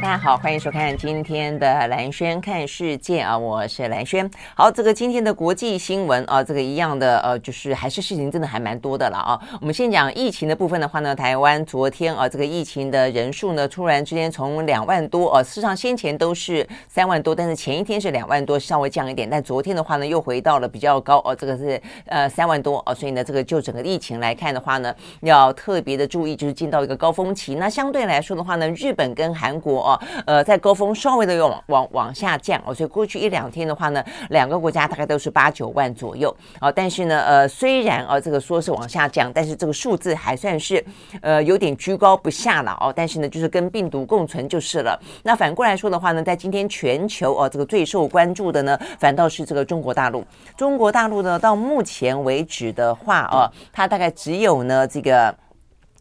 [0.00, 4.30] 大家好，欢迎收看今天的兰轩看世界啊，我是兰轩。
[4.54, 9.40] 好，这个今天的国际新闻啊，这个一样的呃，就是还是事情真的还蛮多的了啊。
[9.60, 27.56] 我们先讲疫情的部分的话呢，台湾昨天啊，这个疫情的人数呢，突然之间从两万多啊，事实上先前都是三万多，但是前一天是两万多，稍微降一点，但昨天的话呢，又回到了比较高哦，这个是呃三万多哦，所以呢，这个就整个疫情来看的话呢，要特别的注意，就是进到一个高峰期。
[27.56, 29.87] 那相对来说的话呢，日本跟韩国。
[29.88, 40.84] 哦，呃，在高峰稍微的往往往下降哦，所以过去一两天的话呢，两个国家大概都是八九万左右哦，但是呢，呃，虽然啊，这个说是往下降，但是这个数字还算是
[41.22, 45.00] 呃有点居高不下了哦，但是呢，就是跟病毒共存就是了。
[45.22, 50.22] 那反过来说的话呢，在今天全球哦，这个最受关注的呢，反倒是这个中国大陆。
[50.56, 55.34] 中国大陆呢，到目前为止的话哦，它大概只有呢这个。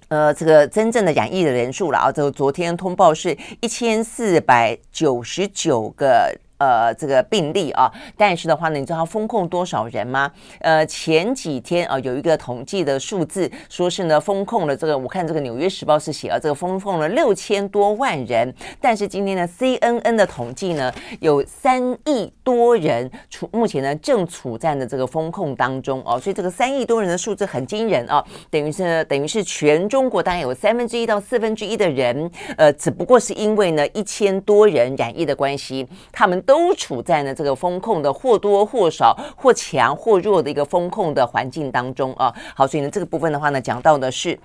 [0.10, 6.34] 呃，这个真正的染疫的人数了啊，这个昨天通报是一千四百九十九个。
[6.58, 10.32] 呃，这个病例啊，但是的话呢，你知道封控多少人吗？
[10.60, 36.44] 呃，前几天啊，有一个统计的数字，说是呢封控了这个，我看这个《纽约时报》是写了这个封控了六千多万人，但是今天呢，CNN 的统计呢，有三亿多人处目前呢正处在呢这个封控当中哦，所以这个三亿多人的数字很惊人啊，等于是等于是全中国大概有三分之一到四分之一的人，呃，只不过是因为呢一千多人染疫的关系，他们。
[36.48, 42.34] 都处在呢这个风控的或多或少、或强或弱的一个风控的环境当中啊。
[42.56, 44.40] 好，所以呢这个部分的话呢，讲到的是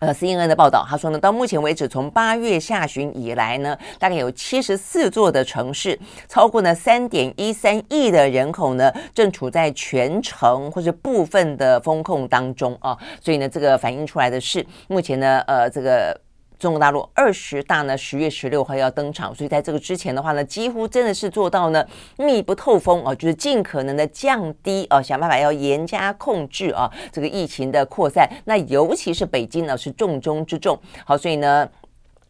[0.00, 5.96] 呃 CNN 的报道，他说呢，到目前为止，从八月下旬以来呢，大概有七十四座的城市，
[6.26, 12.98] 超过呢三点一三亿的人口呢，正处在全城或者部分的风控当中啊。
[13.20, 16.20] 所以呢，这个反映出来的是目前呢，呃，这个。
[16.60, 21.84] 中国大陆二十大呢，十月十六号要登场，所以在这个之前的话呢，几乎真的是做到呢
[22.18, 28.30] 密不透风啊，就是尽可能的降低啊，想办法要严加控制啊这个疫情的扩散。
[28.44, 30.78] 那尤其是北京呢，是重中之重。
[31.04, 31.66] 好，所以呢。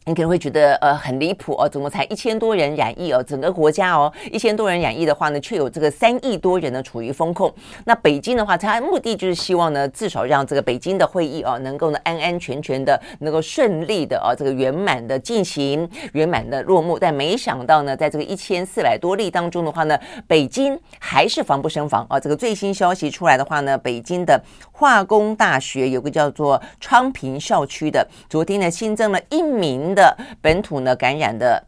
[0.05, 3.21] 你可能会觉得呃很离谱哦，怎么才一千多人染疫哦？
[3.21, 7.53] 整个国家哦一千多人染疫的话呢，却有这个三亿多人呢处于封控。
[7.85, 16.97] 那北京的话，它目的就是希望呢，至少让这个北京的会议哦，能够呢安安全全的，能够顺利的哦这个圆满的进行，圆满的落幕。
[16.97, 19.95] 但没想到呢，在这个一千四百多例当中的话呢，
[20.27, 22.19] 北京还是防不胜防啊。
[22.19, 24.41] 这个最新消息出来的话呢，北京的
[24.71, 29.90] 化工大学有个叫做昌平校区的，昨天呢新增了一名。
[29.93, 31.63] 的本土呢感染的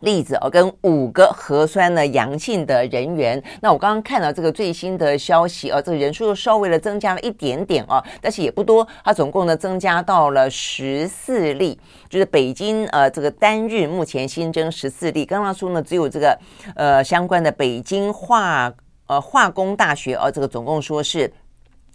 [0.00, 3.40] 例子哦，跟五个核酸呢阳性的人员。
[3.60, 8.84] 那我刚刚看到这个最新的消息哦，这个人数又稍微的增加了一点点哦，但是也不多。
[9.04, 15.24] 它总共呢增加到了十四例，就是北京呃这个单日目前新增十四例。
[15.24, 16.36] 刚刚说呢只有这个
[16.74, 18.72] 呃相关的北京化
[19.06, 21.32] 呃化工大学哦，这个总共说是。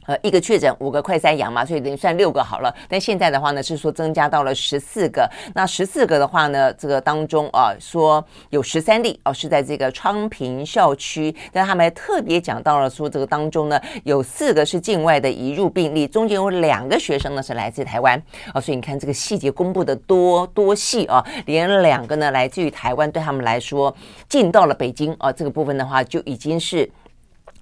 [0.07, 2.73] 呃，一个确诊，五个快筛阳嘛，所以等于算六个好了。
[2.87, 5.29] 但现在的话呢，是说增加到了十四个。
[5.53, 11.35] 那十四个的话呢，这个当中啊，说有十三例哦，是在这个昌平校区。
[11.51, 18.17] 但他们还特别讲到了说，这个当中呢，有四个是境外的移入病例，中间有两个学生呢是来自台湾
[18.53, 18.61] 哦。
[18.61, 23.93] 所以你看这个细节公布的多多细啊，连两个呢来自于台湾，对他们来说
[24.29, 26.89] 进到了北京啊，这个部分的话就已经是。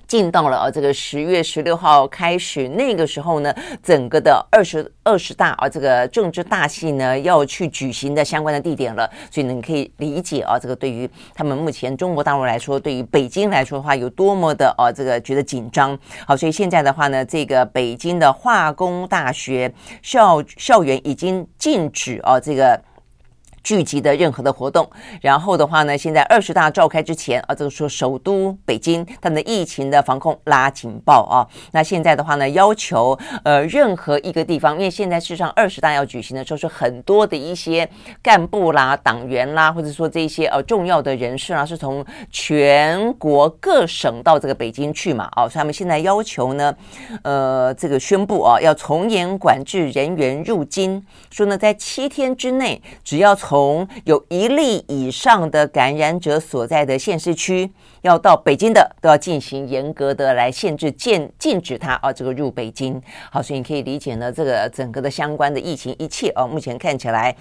[0.07, 15.97] 进到了啊，这个十月十六号开始，那个时候呢，整个的二十二十大啊，这个政治大戏呢要去举行的相关的地点了，所以呢，你可以理解啊，这个对于他们目前中国大陆来说，对于北京来说的话，有多么的啊，这个觉得紧张。
[16.27, 22.79] 好，所以现在的话呢，这个北京的化工大学校校园已经禁止啊，这个。
[23.66, 24.88] 聚集的任何的活动，
[25.22, 31.41] 然后的话呢，现在二十大召开之前啊，这个说首都北京它的疫情的防控拉警报啊，
[31.72, 37.90] 那现在的话呢，要求呃任何一个地方，因为现在事实上二十大要举行的时候，是很多的一些
[38.22, 46.72] 干部啦、党员啦，或者说这些呃重要的人士啊，是从全国各省到这个北京去嘛，哦，所以他们现在要求呢，
[47.23, 57.72] 呃，这个宣布啊，要从严管制人员入京，说呢，在七天之内，只要从从有一例以上的感染者所在的县市区，
[58.02, 63.02] 要到北京的，都要进行严格的来限制、禁禁止他啊这个入北京。
[63.31, 67.34] 好，所以你可以理解呢，这个整个的相关的疫情一切哦，目前看起来。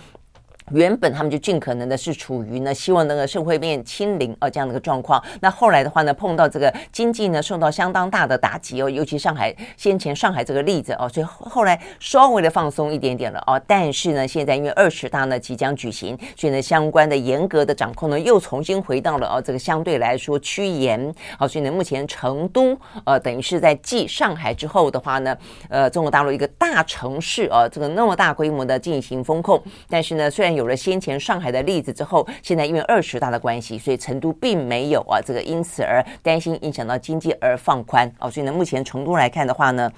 [0.70, 5.22] 原本他们就尽可能的是处于呢，希望那个社会面清零啊这样的一个状况。
[5.40, 13.60] 那后来的话呢，碰到这个经济呢受到相当大的打击哦，尤其上海先前上海这个例子哦，所以后来稍微的放松一点点了哦。
[13.66, 21.14] 但是呢，现在因为二十大呢即将举行，所以呢相关的严格的掌控呢又重新回到了哦这个相对来说趋严。
[21.38, 22.74] 好，所以呢目前成都
[23.04, 25.36] 呃等于是在继上海之后的话呢，
[25.68, 39.90] 呃中国大陆一个大城市啊这个那么大规模的进行封控，但是呢虽然有了先前上海的例子之后，现在因为二十大的关系，所以成都并没有啊，这个因此而担心影响到经济而放宽哦，所以呢，目前成都来看的话呢。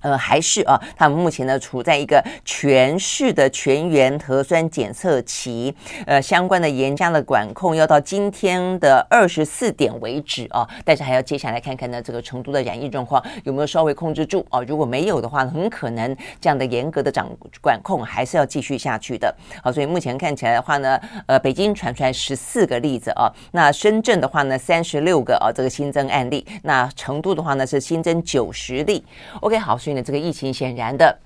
[0.00, 5.74] 呃，还是啊，他们目前呢处在一个全市的全员核酸检测期，
[6.06, 14.62] 呃，相关的严加的管控要到今天的二十四点为止啊，但是还要接下来看看呢，这个成都的染疫状况有没有稍微控制住啊？
[14.62, 17.28] 如果没有的话，很可能这样的严格的掌
[17.60, 19.34] 管控还是要继续下去的。
[19.62, 29.04] 好，所以目前看起来的话呢，呃，北京传出来十四个例子啊，那深圳的话呢三十六个啊，这个新增案例，那成都的话呢是新增九十例。
[29.42, 29.89] OK，好，所以。
[30.02, 31.18] 这个疫情显然的。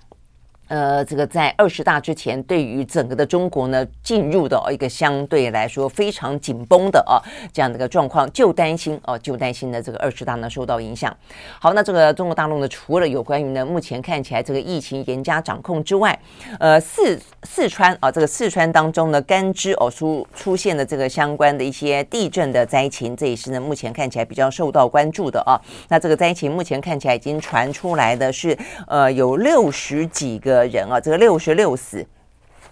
[0.69, 7.20] 呃，这个在二十大之前，对于整个的中国呢，进入的一个相对来说非常紧绷的啊
[7.52, 11.14] 这样的一个状况，就担心哦，就担心呢这个二十大呢受到影响。
[11.61, 16.19] 好，那这个中国大陆呢，除了有关于呢目前看起来这个疫情严加掌控之外，
[16.58, 25.60] 呃，四四川啊，这个四川当中呢，甘孜哦出出现的这个相关的一些地震的灾情，这也是呢目前看起来比较受到关注的啊。
[25.90, 28.56] 那这个灾情目前看起来已经传出来的是，
[28.87, 30.54] 呃，有六十几个。
[30.55, 32.06] 的人啊，这个六十六死。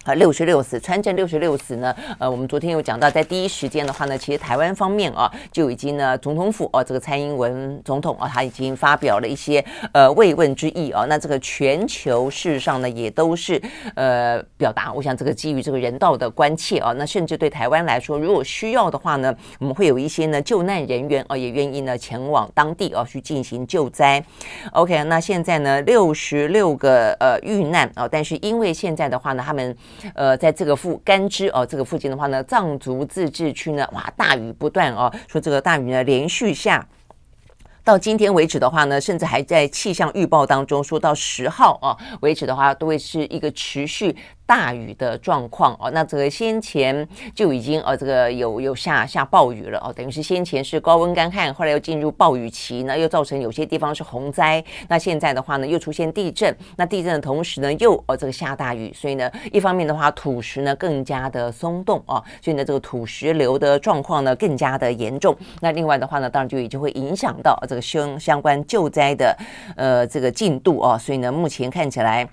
[0.03, 1.95] 啊，六十六死，川震六十六死呢？
[2.19, 9.63] 呃，我们昨天有讲到，在第一时间的话呢，其实台湾方面啊，就已经呢，总统府啊，这个蔡英文总统啊，他已经发表了一些
[9.93, 11.05] 呃慰问之意啊。
[11.07, 13.61] 那这个全球事实上呢，也都是
[13.95, 24.21] 呃表达，我想这个基于这个人道的关切啊，那甚至对台湾来说，如果需要的话呢，我们会有一些呢救难人员啊，也愿意呢前往当地啊去进行救灾。
[24.73, 29.73] OK，那现在呢，六十六个呃遇难啊，但是因为现在的话呢，他们
[30.15, 36.87] 呃，在这个附甘孜哦，这个附近的话呢，藏族自治区呢，哇，大雨不断哦，说这个大雨呢连续下，
[37.83, 44.15] 到今天为止的话呢，甚至还在气象预报当中说到十号啊为止的话，都会是一个持续。
[44.45, 54.63] 大雨的状况哦，那这个先前就已经呃、哦，这个有有下下暴雨了哦，等于是先前是高温干旱，后来又进入暴雨期，那又造成有些地方是洪灾。
[54.87, 65.35] 那现在的话呢，又出现地震，那地震的同时呢，又哦这个下大雨，所以呢，一方面的话，土石呢更加的松动哦，所以呢，这个土石流的状况呢更加的严重。
[65.61, 69.37] 那另外的话呢，当然就已经会影响到这个相相关救灾的
[69.77, 72.27] 呃这个进度哦，所以呢，目前看起来。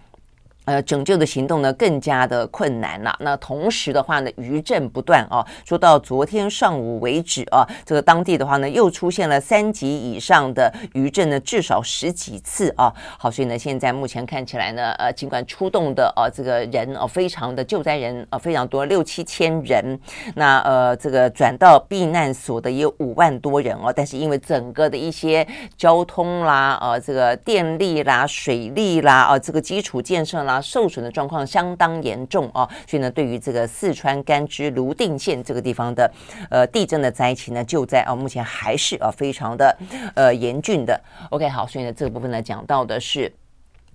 [0.70, 3.12] 呃，拯救的行动呢更加的困难了。
[3.18, 5.44] 那同时的话呢，余震不断啊。
[5.64, 12.94] 说到昨天上午为止啊，这个当地的话呢，又出现了三级以上的余震呢，至少十几次啊。
[13.18, 19.98] 好，所以呢，现在目前看起来呢，呃，尽管出动的啊这个人啊，非常的救灾人啊非常多，六七千人。
[20.36, 23.92] 那呃，这个转到避难所的也有五万多人哦。
[23.92, 25.44] 但是因为整个的一些
[25.76, 30.59] 交通啦，啊，这个电力啦、水利啦，啊，这个基础建设啦。
[30.60, 36.10] 受损的状况相当严重啊，所以呢，对于这个四川甘孜泸定县这个地方的
[36.50, 39.76] 呃地震的灾情呢，救灾啊，目前还是啊非常的
[40.14, 41.00] 呃严峻的。
[41.30, 43.32] OK，好，所以呢，这个部分呢讲到的是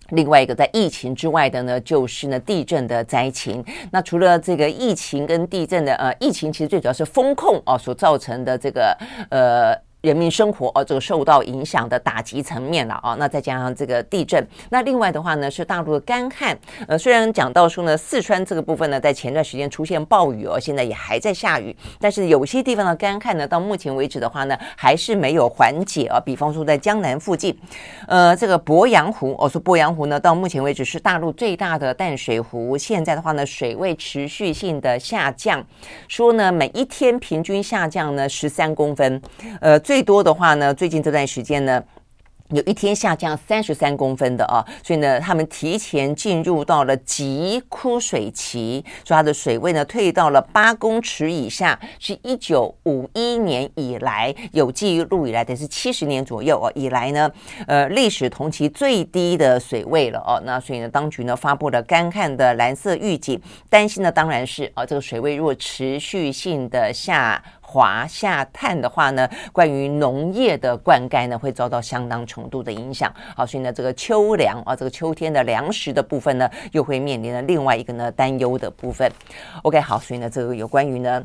[0.09, 3.63] 另外一个在疫情之外的呢，就是呢地震的灾情。
[3.91, 8.97] 那除了这个疫情跟地震的呃疫情，其实最主要是风控啊所造成的这个
[9.29, 9.84] 呃。
[10.05, 16.55] 人民生活哦，这个受到影响的打击层面了啊，那再加上这个地震，那另外的话呢是大陆的干旱。
[16.87, 26.19] 呃，虽然讲到说呢，四川这个部分呢，在前段时间出现暴雨哦，现在也还在下雨，但是有些地方的干旱呢，到目前为止的话呢，还是没有缓解啊。
[26.23, 27.57] 比方说在江南附近，
[28.07, 35.65] 呃，这个鄱阳湖，哦，说鄱阳湖呢，到目前为止是大陆最大的淡水湖，现在的话呢，水位持续性的下降，
[36.07, 39.19] 说呢，每一天平均下降呢十三公分，
[39.59, 39.94] 呃，最。
[39.95, 41.81] 最多的话呢，最近这段时间呢，
[42.49, 57.31] 有一天下降三十三公分的啊，所以呢，他们提前进入到了极枯水期，说它的水位呢退到了八公尺以下，是一九五一年以来有记录以来的是七十年左右哦，以来呢，
[57.65, 60.41] 呃，历史同期最低的水位了哦。
[60.43, 67.41] 那所以呢，当局呢发布了干旱的蓝色预警，担心的当然是啊，这个水位如果持续性的下。
[67.75, 73.13] 华夏碳的话呢，关于农业的灌溉呢，会遭到相当程度的影响。
[73.35, 79.11] 好，所以呢，这个秋粮啊，这个秋天的粮食的部分呢，又会面临了另外一个呢担忧的部分。
[79.63, 81.21] OK，好，所以呢，这个有关于呢。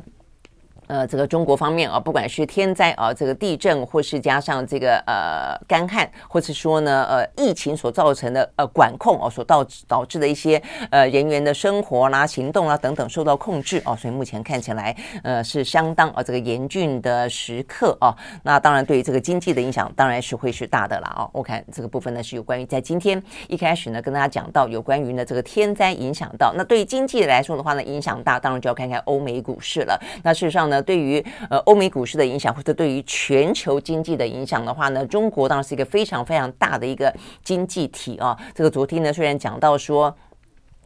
[0.91, 14.93] 呃，这个中国方面啊，不管是天灾啊，这个地震，或是加上这个呃干旱，或是说呢呃疫情所造成的呃管控哦，所导致导致的一些呃人员的生活啦、行动啦等等受到控制哦，所以目前看起来
[15.23, 18.13] 呃是相当啊这个严峻的时刻啊。
[18.43, 21.29] 那当然对于这个经济的影响，当然是会是大的了啊。
[21.31, 29.97] 我看这个部分呢是有关于在今天一开始呢跟大家讲到有关于呢这个天灾影响到，那对于经济来说的话呢影响大，当然就要看看欧美股市了。
[30.21, 30.80] 那事实上呢。
[30.81, 38.37] 对于呃欧美股市的影响，或者对于全球经济的影响的话呢，中国当然是一个非常非常大的一个经济体啊。
[38.53, 40.15] 这个昨天呢，虽然讲到说。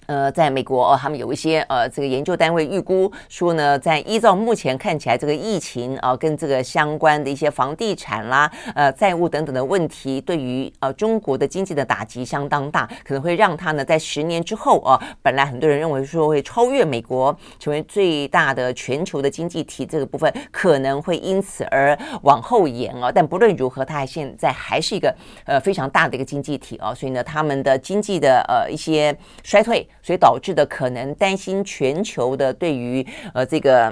[0.07, 23.11] 呃，在美国哦，他们有一些呃，这个研究单位预估说呢，在依照目前看起来，这个疫情啊，跟这个相关的一些房地产啦、呃债务等等的问题，对于呃中国的经济的打击相当大，可能会让它呢在十年之后啊，本来很多人认为说会超越美国，成为最大的全球的经济体，这个部分可能会因此而往后延啊。
[23.11, 25.13] 但不论如何，它还现在还是一个
[25.45, 29.87] 呃非常大的一个经济体啊，所以呢，他们的经济的呃一些衰退。
[30.05, 33.91] 所以导致的可能担心全球的对于呃这个。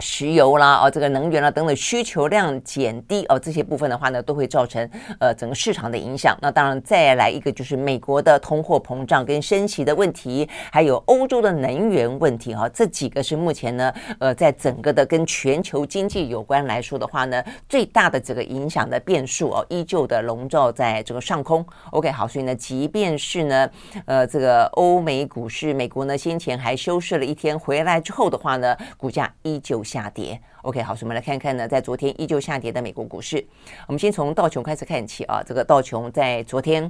[0.00, 4.88] 石油啦，哦，这个能源啦等等需求量减低哦，这些部分的话呢，都会造成
[5.18, 6.34] 呃整个市场的影响。
[6.40, 21.62] 那当然，再来一个就是美国的通货膨胀跟升息的问题，还有欧洲的能源问题哈，这几个是目前呢，呃，在整个的跟全球经济有关来说的话呢，最大的这个影响的变数哦，依旧的笼罩在这个上空。
[21.90, 23.70] OK，好，所以呢，即便是呢，
[24.06, 29.82] 呃，这个欧美股市，美国呢先前还休市了一天，回来之后的话呢，股价依旧。
[29.90, 33.44] 下跌，OK，好，我们来看看呢，在昨天依旧下跌的美国股市，
[33.88, 36.88] 我们先从道琼开始看起啊，这个道琼在昨天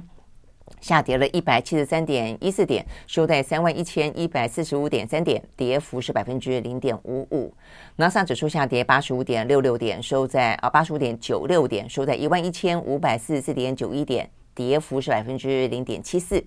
[0.79, 7.51] 下跌了一百七十三点一四点，收在三万一千一百四十五点三点，跌幅是百分之零点五五。
[7.95, 16.43] 纳斯达克指数下跌八十五点六六点，收在啊八十五点九六点，收在一万一千五百四十四点九一点，跌幅是百分之零点七四。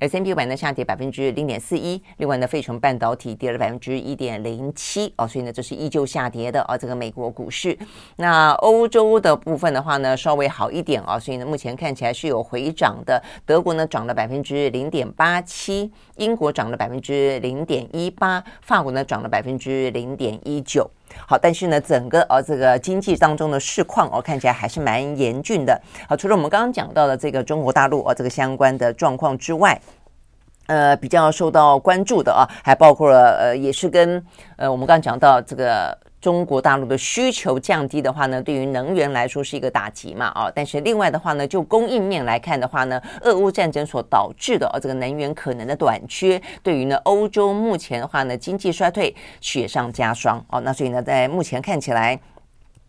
[0.00, 6.76] S&P 五百呢下跌百分之零点四一，另外呢，费城半导体跌了百分之一点零七哦，所以呢，这是依旧下跌的啊。
[6.76, 7.76] 这个美国股市，
[8.16, 13.22] 那欧洲的部分的话呢，稍微好一点啊，所以呢，目前看起来是有回涨的。
[13.44, 20.90] 德国呢涨了百分之零点八七，英国涨了百分之零点一八，法国呢涨了百分之零点一九。
[21.26, 25.80] 好，但是呢，整个呃这个经济当中的市况哦，看起来还是蛮严峻的。
[26.08, 29.80] 好，除了我们刚刚讲到的这个中国大陆哦，这个相关的状况之外，
[30.70, 34.24] 呃，比较受到关注的啊，还包括了呃，也是跟
[34.56, 35.98] 呃我们刚讲到这个。
[36.20, 52.20] 中国大陆的需求降低的话呢，对于能源来说是一个打击嘛，啊，但是另外的话呢，就供应面来看的话呢，俄乌战争所导致的啊这个能源可能的短缺，对于呢欧洲目前的话呢经济衰退雪上加霜哦，那所以呢在目前看起来。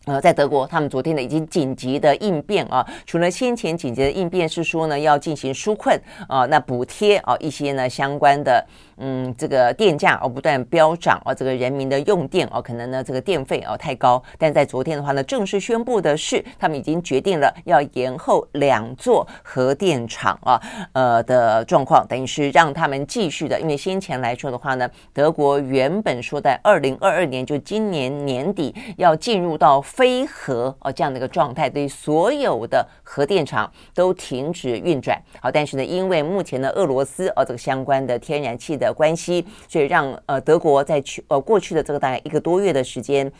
[0.04, 5.96] 呃，在德国，他们昨天呢已经紧急的应变啊，除了先前紧急的应变是说呢要进行纾困
[6.28, 8.66] 啊，那补贴啊一些呢相关的
[8.98, 20.60] 嗯这个电价哦不断飙涨哦，这个人民的用电哦可能呢这个电费哦太高，但在昨天的话呢正式宣布的是，他们已经决定了要延后两座核电厂啊
[20.92, 35.20] 呃的状况，等于是让他们继续的，因为先前来说的话呢，德国原本说在二零二二年就今年年底要进入到非核哦，这样的一个状态，对于所有的核电厂都停止运转。
[35.40, 43.32] 好，但是呢，因为目前的俄罗斯哦这个相关的天然气的关系，所以让呃德国在去呃过去的这个大概一个多月的时间。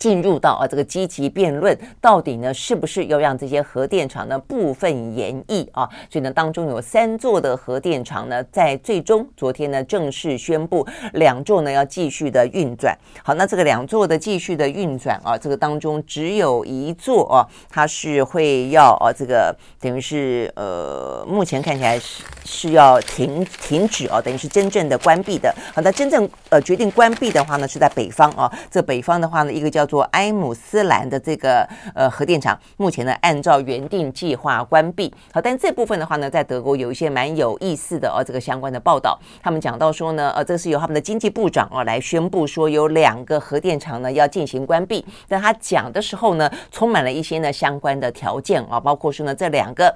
[0.00, 5.88] 进入到啊这个积极辩论，到底呢是不是要让这些核电厂呢部分延役啊？
[6.10, 12.96] 所以呢当中有三座的核电厂呢，在最终昨天呢正式宣布，两座呢要继续的运转。
[13.22, 25.54] 好，那这个两座的继续的运转啊，这个当中只有一座啊，它是会要啊这个等于是呃目前看起来是是要停停止哦，等于是真正的关闭的。
[25.74, 28.50] 好，那真正呃决定关闭的话呢，是在北方啊。
[28.70, 35.12] 这北方的话呢，一个叫做埃姆斯兰的这个呃核电厂，目前呢按照原定计划关闭。
[35.32, 45.04] 好，但这部分的话呢，在德国有一些蛮有意思的哦，这个相关的报道，他们讲到说呢，呃，这是由他们的经济部长哦来宣布说有两个核电厂呢要进行关闭。
[45.26, 49.92] 但他讲的时候呢，充满了一些呢相关的条件啊，包括说呢这两个。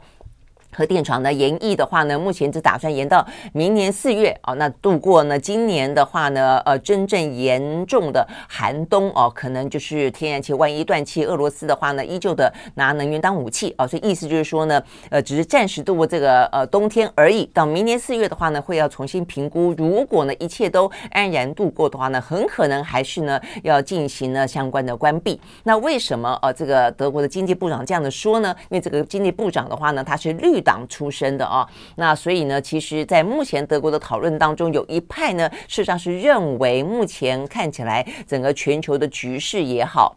[0.76, 4.54] 核电厂呢延役的话呢，目前只打算延到明年四月哦。
[4.56, 13.86] 那度过呢今年的话呢，呃，真正严重的寒冬哦，可能就是天然气万一断气，俄罗斯的话呢，依旧的拿能源当武器哦。
[13.86, 17.44] 所以意思就是说呢，呃，只是暂时度过这个呃冬天而已。
[17.54, 19.72] 到明年四月的话呢，会要重新评估。
[19.78, 25.40] 如果呢一切都安然度过的话呢，很可能还是呢要进行呢相关的关闭。
[25.62, 28.52] 那为什么呃这个德国的经济部长这样的说呢？
[28.70, 30.63] 因为这个经济部长的话呢，他是绿。
[30.64, 40.16] 党出身的啊，那所以呢，其实，在目前德国的讨论当中，有一派呢，事实上是认为，目前看起来，整个全球的局势也好。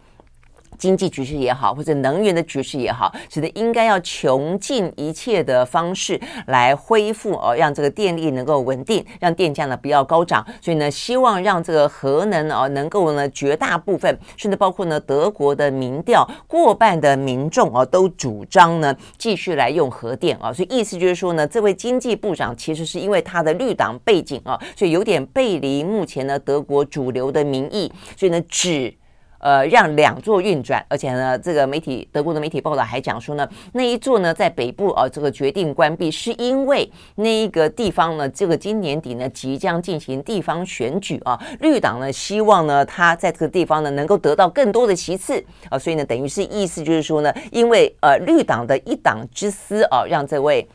[0.77, 10.45] 经济局势也好，或者能源的局势也好，是的，应该要穷尽一切的方式来恢复哦，让这个电力能够稳定，让电价呢不要高涨。
[10.61, 20.53] 所以呢，希望让这个核能哦能够呢绝大部分，甚至包括呢德国的民调过半的民众哦都主张呢继续来用核电啊。
[20.53, 28.93] 所以意思就是说呢，这位经济部长其实是因为他的绿党背景啊，所以有点背离目前呢德国主流的民意，所以呢只。
[29.47, 50.67] 呃，让两座运转，而且呢，这个媒体德国的媒体报道还讲说呢，那一座呢在北部啊，这个决定关闭是因为那一个地方呢，这个今年底呢即将进行地方选举啊，绿党呢希望呢他在这个地方呢能够得到更多的席次啊，所以呢等于是意思就是说呢，因为呃绿党的一党之私啊，让这位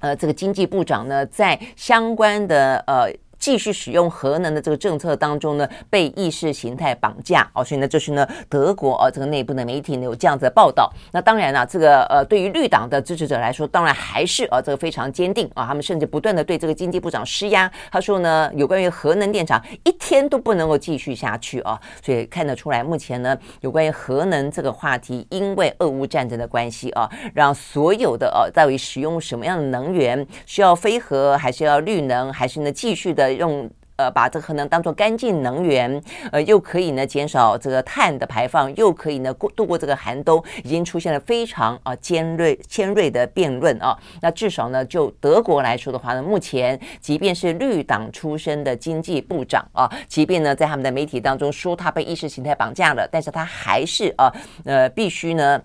[0.00, 3.12] 呃这个经济部长呢在相关的呃。
[3.46, 10.92] 继续使用核能的这个政策当中呢，被意识形态绑架哦，所以呢，这是呢德国啊这个内部的媒体呢有这样子的报道。
[11.12, 17.70] 那当然了，这个呃对于绿党的支持者来说，当然还是啊这个非常坚定啊，他们甚至不断的对这个经济部长施压。
[17.88, 33.35] 他说呢，有关于核能电厂一天都不能够继续下去啊，所以看得出来，目前呢有关于核能这个话题，因为俄乌战争的关系啊，让所有的呃在于使用什么样的能源，需要非核还是要绿能，还是呢继续的。
[33.36, 43.96] 用呃，把这个核能当做干净能源，呃，又可以呢减少这个碳的排放，又可以呢过度过这个寒冬，已经出现了非常啊尖锐尖锐的辩论啊。
[44.20, 54.30] 那至少呢，就德国来说的话呢，目前即便是绿党出身的经济部长啊，即便呢在他们的媒体当中说他被意识形态绑架了，但是他还是啊
[54.66, 55.58] 呃必须呢。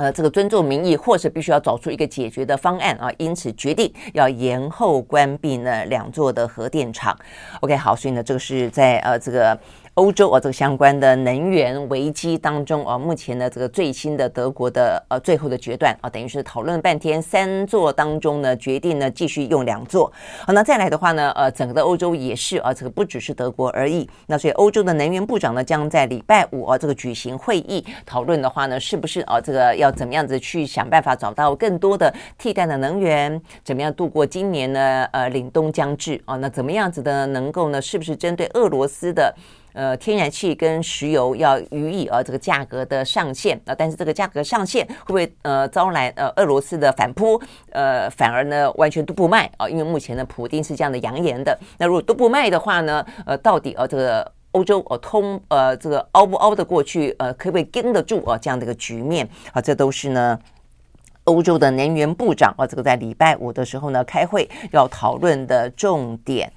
[0.00, 7.14] 呃，这个尊重民意，或是必须要找出一个解决的方案啊，因此决定要延后关闭呢两座的核电厂。
[7.60, 9.58] OK，好，所以呢，这个是在呃这个。
[9.94, 20.10] 欧洲啊，这个相关的能源危机当中啊，目前呢，这个最新的德国的呃最后的决断啊，等于是讨论了半天，三座当中呢，决定呢继续用两座。
[20.46, 24.08] 好，那再来的话呢，呃，整个的欧洲也是啊，这个不只是德国而已。
[24.26, 35.06] 那所以欧洲的能源部长呢，将在礼拜五啊这个举行会议讨论的话呢，是不是啊这个要怎么样子去想办法找到更多的替代的能源，怎么样度过今年呢？
[35.12, 37.82] 呃，凛冬将至啊，那怎么样子的能够呢？
[37.82, 39.34] 是不是针对俄罗斯的？
[39.72, 47.40] 呃，天然气跟石油要予以呃这个价格的上限啊，但是这个价格上限会不会呃招来呃俄罗斯的反扑？
[47.72, 51.58] 呃，反而呢完全都不卖啊，因为目前呢普丁是这样的扬言的。
[51.78, 57.14] 那如果都不卖的话呢，呃，到底呃这个欧洲呃通呃这个熬不熬得过去？
[57.18, 59.60] 呃，可不可以经得住啊这样的一个局面啊？
[59.60, 60.38] 这都是呢。
[61.24, 66.50] 欧洲的能源部长啊，这个在礼拜五的时候呢开会要讨论的重点。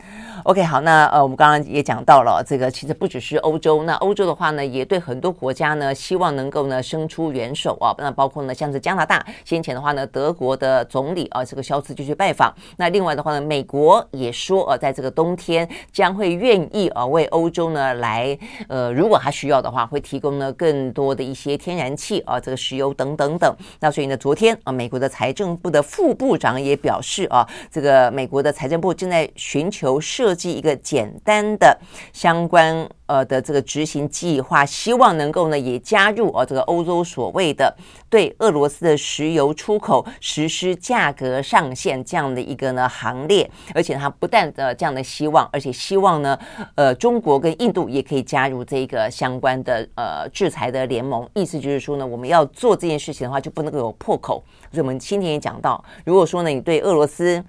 [0.43, 12.53] OK，好，那呃我们刚刚也讲到了，这个其实不只是欧洲，那欧洲的话呢，也对很多国家呢希望能够呢伸出援手啊，那包括呢像是加拿大，先前的话呢德国的总理啊这个肖茨就去拜访。
[12.77, 23.55] 那另外的话呢，美国也说呃在这个冬天将会愿意啊为欧洲呢来呃如果他需要的话，会提供呢更多的一些天然气啊这个石油等等等。
[23.79, 24.52] 那所以呢昨天。
[24.63, 31.77] 啊，美国的财政部的副部长也表示啊，这个美国的财政部正在寻求设计一个简单的
[32.11, 37.75] 相关呃的这个执行计划，希望能够呢也加入啊这个欧洲所谓的
[38.09, 46.37] 对俄罗斯的石油出口实施价格上限这样的一个呢行列，而且他不但的这样的希望，而且希望呢
[46.75, 54.43] 呃中国跟印度也可以加入这个相关的呃制裁的联盟，意思就是说呢，我们要做这件事情的话，就不能够有破口。
[54.71, 57.43] 所以我们今天也讲到，如果说呢，你对俄罗斯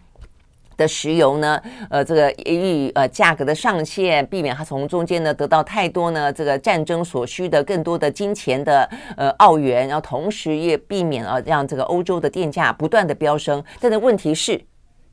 [0.76, 1.60] 的石油呢，
[1.90, 13.62] 呃，这个与呃价格的上限，避免它从中间呢得到太多呢这个战争所需的更多的金钱的呃澳元，然后同时也避免啊让这个欧洲的电价不断的飙升。
[13.80, 14.60] 但是问题是，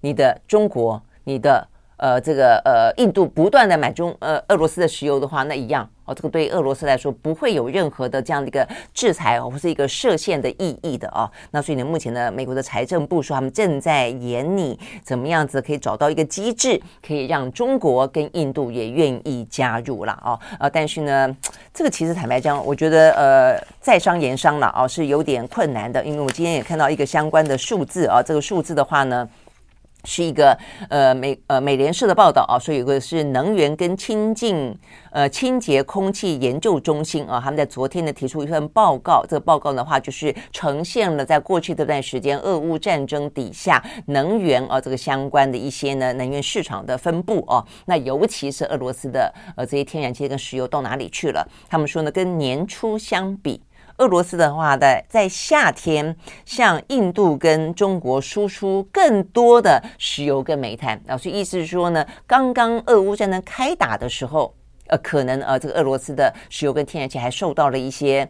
[0.02, 1.71] 你的中国，你的。
[2.02, 11.30] 呃，这个呃，印度不断的买中呃俄罗斯的石油的话，那一样哦，这个对俄罗斯来说不会有任何的这样的一个制裁或是一个设限的意义的啊。
[11.52, 20.40] 那所以呢，目前呢，美国的财政部说他们正在研拟怎么样子可以找到一个机制，可以让中国跟印度也愿意加入了啊。
[20.60, 21.38] 呃，但是呢，
[21.72, 29.30] 这个其实坦白讲，我觉得呃，在商言商了啊，是有点困难的，因为我今天也看到一个相关的数字啊，这个数字的话呢。
[30.04, 30.58] 是一个
[30.90, 34.78] 呃美呃美联社的报道啊，说有个是能源跟清净
[35.12, 51.48] 呃清洁空气研究中心啊，他们在昨天呢提出一份报告，这个报告的话就是呈现了在过去这段时间俄乌战争底下能源啊这个相关的一些呢能源市场的分布啊，那尤其是俄罗斯的呃这些天然气跟石油到哪里去了？
[51.70, 53.62] 他们说呢跟年初相比。
[54.02, 64.52] 俄罗斯的话在，在夏天向印度跟中国输出更多的石油跟煤炭，啊，所以意思是说呢，刚刚俄乌战争开打的时候，
[64.88, 68.28] 呃，可能呃，这个俄罗斯的石油跟天然气还受到了一些。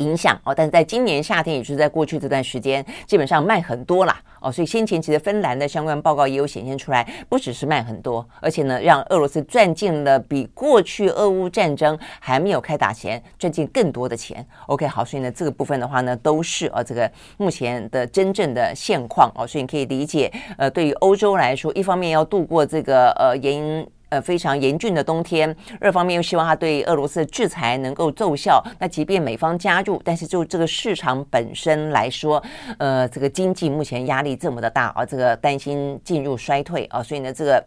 [0.00, 14.44] 影响哦，但是在今年夏天，也就是在过去这段时间，基本上卖很多啦哦，所以先前其实芬兰的相关报告也有显现出来，不只是卖很多，而且呢，让俄罗斯赚进了比过去俄乌战争还没有开打前赚进更多的钱。
[14.66, 23.86] OK，好，所以呢，这个部分的话呢，都是呃这个目前的真正的现况哦，所以你可以理解，呃，对于欧洲来说，一方面要度过这个呃严。
[24.10, 25.54] 呃，非常严峻的冬天。
[25.80, 28.62] 二方面又希望他对俄罗斯的制裁能够奏效。
[28.78, 32.42] 那即便美方加入，但是就这个市场本身来说，
[32.78, 37.64] 呃，这个经济目前压力这么的大啊，这个担心进入衰退啊，所以呢，这个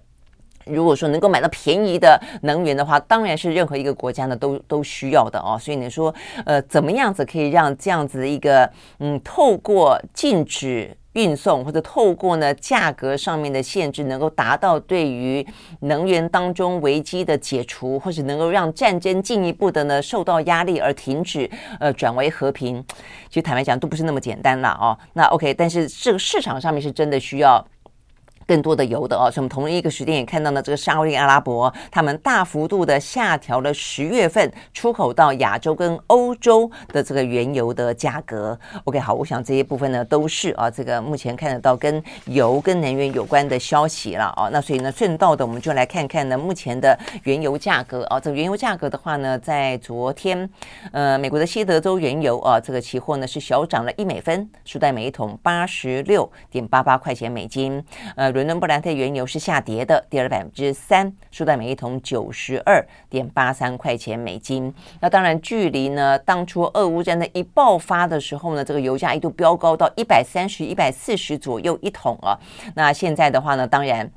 [0.66, 5.58] 如果说能够买到便宜的能源的话，当然是任何一个国家呢都都需要的哦。
[5.60, 6.14] 所以你说，
[6.46, 10.96] 呃，怎么样子可以让这样子的一个嗯，透过禁止。
[11.14, 15.46] 运送或者透过呢价格上面的限制，能够达到对于
[15.82, 21.50] 能源当中危机的解除，或者能够让战争进一步的呢受到压力而停止，
[21.80, 22.84] 呃，转为和平。
[23.30, 24.98] 其实坦白讲，都不是那么简单了哦。
[25.14, 27.66] 那 OK，但是这个市场上面是真的需要。
[28.54, 38.56] 更多的油的哦，所以我们同一个时间也看到呢这个沙乌地阿拉伯，他们大幅度的下调了十月份出口到亚洲跟欧洲的这个原油的价格。
[38.84, 44.50] OK，好，我想这些部分呢都是啊，这个目前看得到跟油跟能源有关的消息了啊。
[44.52, 48.20] 那所以呢，顺道的我们就来看看呢目前的原油价格啊。
[48.20, 50.48] 这个原油价格的话呢，在昨天，
[50.92, 57.84] 呃，美国的西德州原油啊，这个期货呢是小涨了一美分，收在每一桶八十六点八八块钱美金，
[58.16, 58.32] 呃。
[58.34, 64.74] 伦敦布兰特原油是下跌的，跌了百分之三，收在每一桶九十二点八三块钱美金。
[65.00, 72.40] 那当然，距离呢当初俄乌战争一爆发的时候呢，这个油价一度飙高到一百三十、一百四十左右一桶啊。
[72.76, 74.12] 那现在的话呢，当然。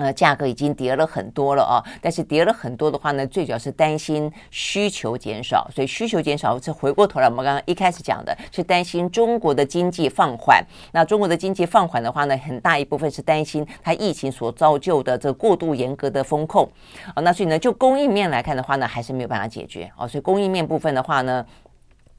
[0.00, 10.64] 呃，价格已经跌了很多了啊，但是跌了很多的话呢，最主要是担心需求减少，所以需求减少，这回过头来，我们刚刚一开始讲的是担心中国的经济放缓。
[10.92, 16.66] 那中国的经济放缓的话呢，很大一部分是担心它疫情所造就的这过度严格的风控
[17.14, 17.20] 啊。
[17.20, 20.08] 那所以呢，就供应面来看的话呢，还是没有办法解决啊。
[20.08, 21.44] 所以供应面部分的话呢。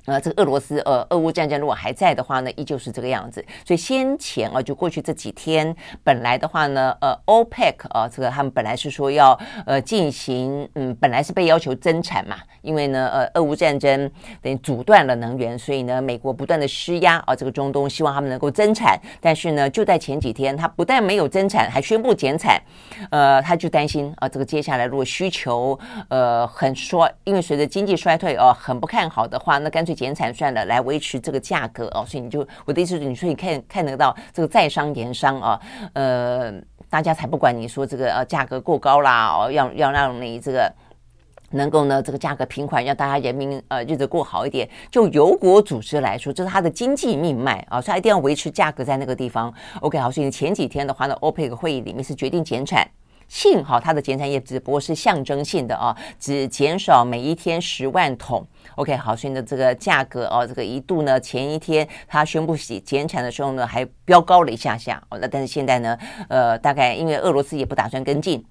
[0.05, 3.43] 呃，这个俄罗斯呃，俄乌战争如果还在的话呢，依旧是这个样子。
[3.63, 14.09] 所以先前啊，就过去这几天，本来的话呢，呃，OPEC 啊，这个他们本来是说要呃进行，嗯，本来是被要求增产嘛，因为呢，呃，俄乌战争
[14.41, 22.59] 等于阻断了能源，所以呢，美国不断的施压啊，这个中东希望他们能够增产，但是呢，就在前几天，他不但没有增产，还宣布减产，
[23.11, 25.77] 呃，他就担心啊，这个接下来如果需求
[26.09, 29.90] 呃很衰，因为随着经济衰退哦，很不看好的话，那干脆。
[29.91, 35.59] 去减产算了，来维持这个价格哦，所以你就我的意思是，你说你看看得到这个在商言商啊，
[35.93, 36.53] 呃，
[36.89, 40.71] 大家才不管你说这个呃价格过高啦哦，要要让你这个
[41.51, 44.69] 能够呢这个价格平缓，让大家人民呃日子过好一点。
[44.89, 49.53] 就油国组织来说，这是它的经济命脉啊，所以它一定要维持价格在那个地方。
[49.81, 52.87] OK，好，所以前几天的话呢，OPEC 会议里面是决定减产。
[53.31, 58.45] 幸好它的减产也只不过是象征性的啊，只减少每一天十万桶。
[58.75, 65.01] OK，好，所以呢，这个价格哦，这个一度呢，前一天它宣布减减产的时候呢，还飙高了一下下。
[65.09, 68.45] 哦，那但是现在呢，呃，大概因为俄罗斯也不打算跟进。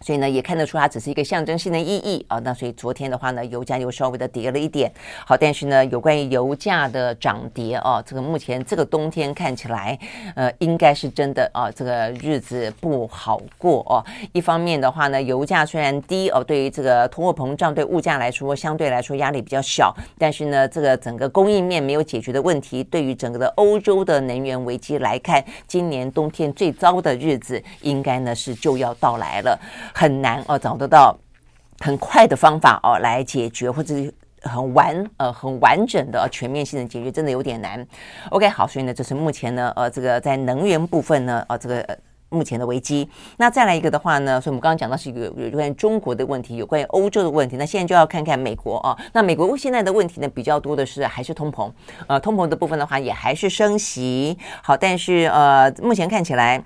[0.00, 2.38] 所以呢，也看得出它只是一个象征性的意义啊。
[2.40, 4.92] 那所以昨天的话呢，油价又稍微的跌了一点。
[5.26, 9.98] 好，但是呢，有关于油价的涨跌啊，这个目前这个冬天看起来，
[10.34, 14.04] 呃，应该是真的啊，这个日子不好过哦。
[14.32, 29.58] 一方面的话呢，油价虽然低哦，对于这个通货膨胀对物价来说相对来说压力比较小，但是呢，这个整个供应面没有解决的问题，对于整个的欧洲的能源危机来看，今年冬天最糟的日子应该呢是就要到来了。
[29.96, 31.16] 很难哦，找得到
[31.78, 37.86] 很快的方法哦来解决，或者是很完呃很完整的全面性的解决，真的有点难。
[38.30, 43.08] OK，好，所以呢，这是目前呢呃这个在能源部分呢呃这个目前的危机。
[43.36, 47.56] 那再来一个的话呢，所以我们刚刚讲到是一个有关于中国的问题，有关于欧洲的问题。
[47.56, 48.98] 那现在就要看看美国啊。
[49.12, 51.70] 那美国现在的问题呢比较多的是还是通膨，
[52.08, 54.36] 呃，通膨的部分的话也还是升息。
[54.60, 56.62] 好，但是呃目前看起来。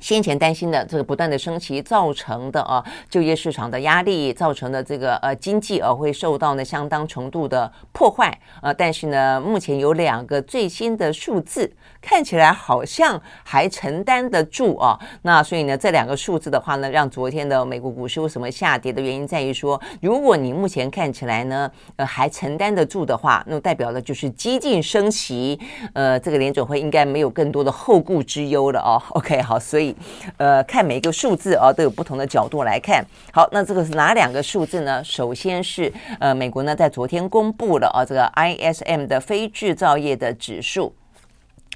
[0.00, 11.70] 先前担心的这个不断的升息造成的啊就业市场的压力，造成的这个呃经济呃会受到呢相当程度的破坏呃，但是呢目前有两个最新的数字
[12.08, 25.58] 看起来好像还承担得住啊，那所以呢这两个数字的话呢，让昨天的美国股市为什么下跌的原因在于说，如果你目前看起来呢呃还承担得住的话，那代表的就是激进升息，
[25.94, 29.02] 呃这个联准会应该没有更多的后顾之忧了哦。
[29.18, 29.96] OK 好，所以。
[30.36, 33.04] 呃，看每一个数字啊，都有不同的角度来看。
[33.32, 35.02] 好，那这个是哪两个数字呢？
[35.02, 40.94] 首先是呃，美国呢在昨天公布了啊，这个 ISM 的非制造业的指数，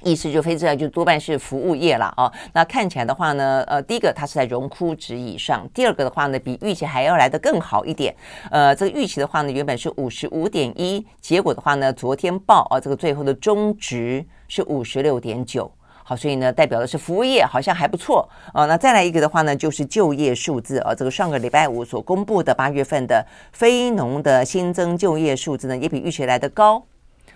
[0.03, 2.31] 意思就非制造业就多半是服务业了啊。
[2.53, 8.15] 那看起来的话呢，呃，第一个它是在荣枯值以上，第二个的话呢，比预期还要来得更好一点。
[8.49, 15.71] 呃，这个预期的话呢，原本是五十五点一，结果的话呢，昨天报啊，这个最后的终值是五十六点九。
[16.03, 18.65] 好，所以呢，代表的是服务业好像还不错啊。
[18.65, 26.83] 那再来一个的话呢，就是就业数字啊，这个上个礼拜五所公布的八月份的非农的新增就业数字呢，也比预期来得高。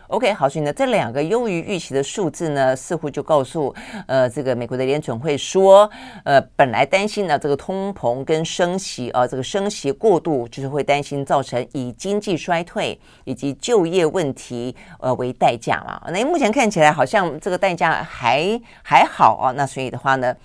[0.08, 3.74] OK，好，所以呢，这两个优于预期的数字呢，似乎就告诉
[4.08, 5.90] 呃，这个美国的联准会说，
[6.24, 16.02] 呃，本来担心呢，这个通膨跟升息啊，这个升息过度，就是会担心造成以经济衰退以及就业问题呃为代价嘛。
[16.12, 20.36] 那目前看起来好像这个代价还还好啊，那所以的话呢。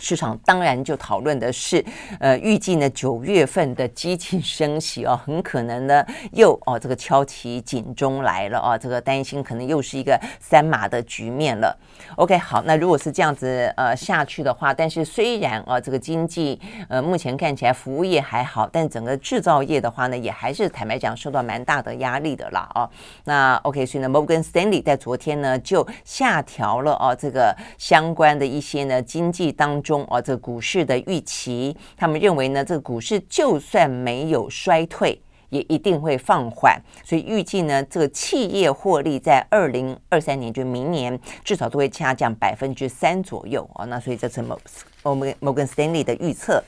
[0.00, 1.84] 市场当然就讨论的是，
[2.18, 11.76] 呃，预计呢九月份的激进升息哦，很可能呢又哦这个敲起警钟来了啊，这个担心可能又是一个三马的局面了。
[12.16, 16.58] OK，好，那如果是这样子呃下去的话，但是虽然啊这个经济
[16.88, 22.88] 呃目前看起来服务业还好，但整个制造业的话呢，也还是坦白讲受到蛮大的压力的啦啊。
[23.24, 29.89] 那 OK，所以呢，Morgan Stanley 在昨天呢就下调了啊这个相关的一些呢经济当中。
[29.90, 43.84] 中啊，这个股市的预期，他们认为呢，这个股市就算没有衰退，也一定会放缓，所以预计呢，这个企业获利在二零二三年，就明年至少都会下降百分之三左右啊。
[43.86, 44.56] 那所以这是某
[45.02, 46.62] 某某根摩根斯丹利的预测。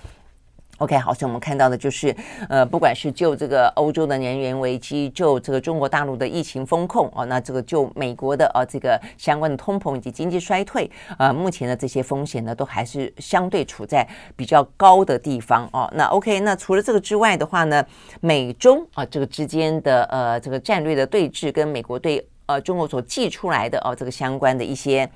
[0.83, 2.13] OK，好，像我们看到的就是，
[2.49, 15.89] 呃，不管是就这个欧洲的能源危机，就这个中国大陆的疫情风控哦，那这个就美国的呃这个相关的通膨以及经济衰退，呃，目前的这些风险呢，都还是相对处在比较高的地方哦。
[15.95, 17.85] 那 OK，那除了这个之外的话呢，
[18.21, 25.09] 美中啊这个之间的呃这个战略的对峙，跟美国对呃中国所寄出来的哦这个相关的一些。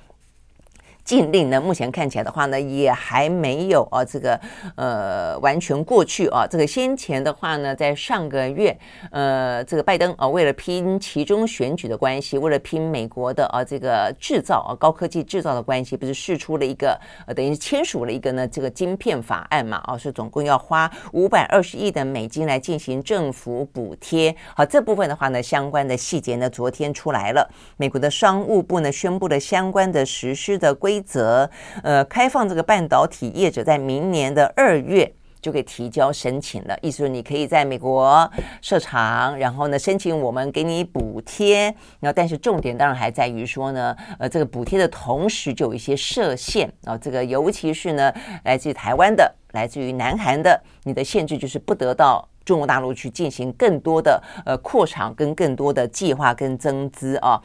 [1.06, 4.38] 禁令呢，目前看起来的话呢，也还没有啊，这个
[4.74, 6.44] 呃完全过去啊。
[6.50, 8.76] 这个先前的话呢，在上个月，
[9.12, 19.80] 呃，这个拜登啊，为了拼其中选举的关系，为了拼美国的啊这个制造啊高科技制造的关系，不是试出了一个呃，等于签署了一个呢这个晶片法案嘛？
[19.84, 24.34] 啊，是总共要花五百二十亿的美金来进行政府补贴。
[24.56, 30.95] 好，这部分的话呢，相关的细节呢，昨天出来了，美国的商务部呢宣布了相关的实施的规。
[30.96, 31.48] 规则，
[31.82, 36.76] 呃，开放这个半导体业者在明年的二月就可以提交申请了。
[36.80, 38.28] 意思是你可以在美国
[38.62, 41.64] 设厂，然后呢申请我们给你补贴。
[42.00, 46.96] 然后，但是重点当然还在于说呢，呃，这个补贴的同时就有一些设限啊。
[46.96, 48.12] 这个尤其是呢，
[48.44, 57.40] 来自于台湾的、来自于南韩的，你的限制就是不得到中国大陆去进行更多的呃扩厂跟更多的计划跟增资啊。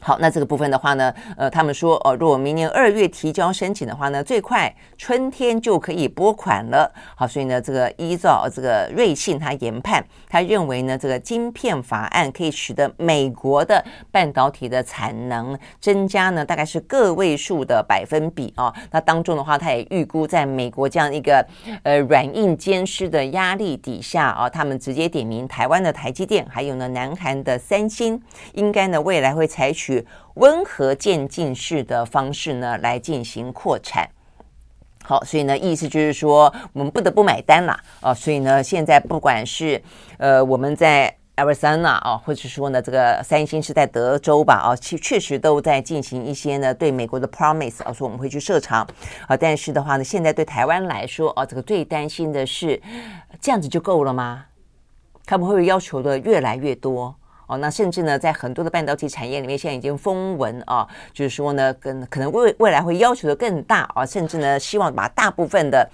[0.00, 6.90] 好，那这个部分的话呢，呃，他们说，哦，如果明年二月提交申请的话呢，最快春天就可以拨款了。
[7.16, 18.72] 好，所以呢，这个依照这个瑞信他研判，他认为呢，这个晶片法案可以使得美国的半导体的产能增加呢，大概是个位数的百分比啊。
[18.90, 21.44] 那当中的话，他也预估，在美国这样一个
[21.82, 28.20] 呃软硬兼施的压力底下啊，他们直接点名台湾的台积电，还有呢，南韩的三星，
[28.52, 29.77] 应该呢，未来会采取。
[30.34, 34.08] 温和渐进式的方式呢，来进行扩产。
[35.04, 38.12] 好，所以呢，意思就是说，我们不得不买单了啊。
[38.12, 39.82] 所以呢，现在不管是
[40.18, 48.86] 呃，我们在 Arizona 啊，或者说呢，这个三星是在德州吧啊，确确实都在进行一些呢，对美国的 promise 啊，说我们会去设厂
[49.26, 49.34] 啊。
[49.36, 52.78] 但是的话呢，现在对台湾来说啊，这个最担心的是，
[53.40, 54.44] 这样子就够了吗？
[55.24, 57.14] 他们会要求的越来越多。
[57.48, 65.90] 哦，那甚至呢，在很多的半导体产业里面，现在已经风闻啊，就是说呢，跟可能未未来会要求的更大啊，甚至呢，希望把大部分的。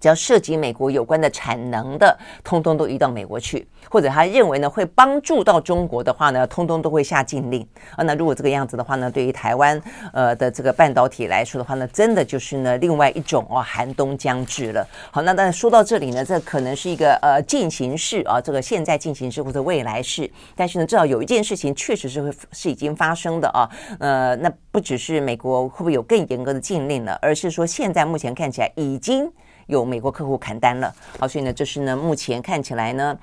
[0.00, 8.02] 只要涉及美国有关的产能的，通通都移到美国去，或者他认为呢会帮助到中国的话呢，通通都会下禁令啊。
[8.04, 9.80] 那如果这个样子的话呢，对于台湾
[10.12, 14.86] 呃的这个半导体来说的话呢，真的就是呢另外一种哦寒冬将至了。
[15.10, 23.68] 好，那当然说到这里呢，这可能是一个呃进行式啊，这个现在进行式或者未来式，但是呢，至少有一件事情确实是会是已经发生的啊。
[23.98, 29.30] 呃，那不只是美国会不会有更严格的禁令了，而是说现在目前看起来已经。
[29.70, 33.16] 有美国客户砍单了，好，所以呢，这是呢，目前看起来呢。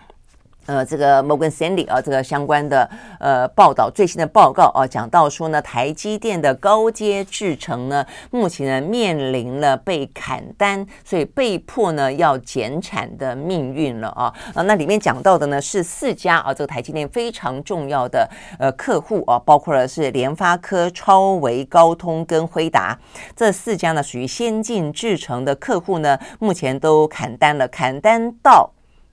[0.68, 2.88] 呃，这个摩根斯坦利啊，这个相关的
[3.20, 23.00] 呃报道最新的报告啊，讲到说呢，台积电的高阶制程呢，目前呢面临了被砍单，所以被迫呢要减产的命运了啊啊，那里面讲到的呢是四家啊，这个台积电非常重要的呃客户啊，包括了是联发科、超维、高通跟辉达
[23.38, 28.70] 这四家呢，属于先进制程的客户呢，目前都砍单了，砍单到。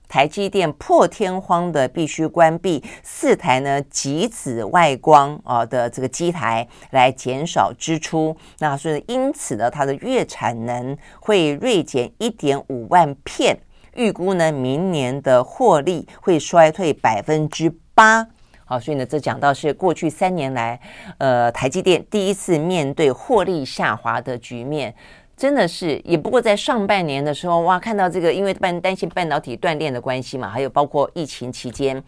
[0.07, 13.57] 台积电破天荒的必须关闭四台呢极紫外光啊的这个机台来减少支出，那所以因此呢，它的月产能会锐减一点五万片，
[13.95, 18.27] 预估呢明年的获利会衰退百分之八。
[18.67, 20.79] 好，所以呢，这讲到是过去三年来，
[21.19, 24.93] 呃，台积电第一次面对获利下滑的局面。
[25.37, 32.01] 真的是，也不过在上半年的时候，哇，看到这个，因为半担心半导体断链的关系嘛，还有包括疫情期间。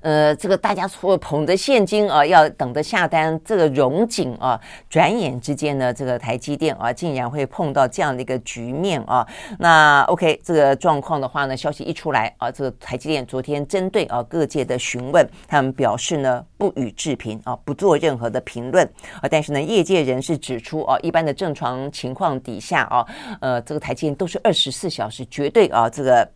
[0.00, 9.26] 呃，这个大家说捧着现金啊，要等着下单，这个融景啊，转眼之间呢，这个台积电啊，竟然会碰到这样的一个局面啊。
[9.58, 18.84] 那 OK，这个状况的话呢，消息一出来啊，这个台积电昨天针对啊各界的询问，他们表示呢不予置评啊，不做任何的评论
[19.20, 19.28] 啊。
[19.30, 23.06] 但是呢，业界人士指出啊，一般的正常情况底下啊，
[23.40, 26.28] 呃，这个台积电都是二十四小时绝对啊这个。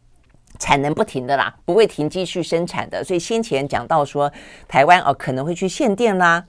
[0.62, 4.32] 产能不停的啦，不会停机去生产的，所以先前讲到说
[4.68, 6.44] 台湾哦可能会去限电啦。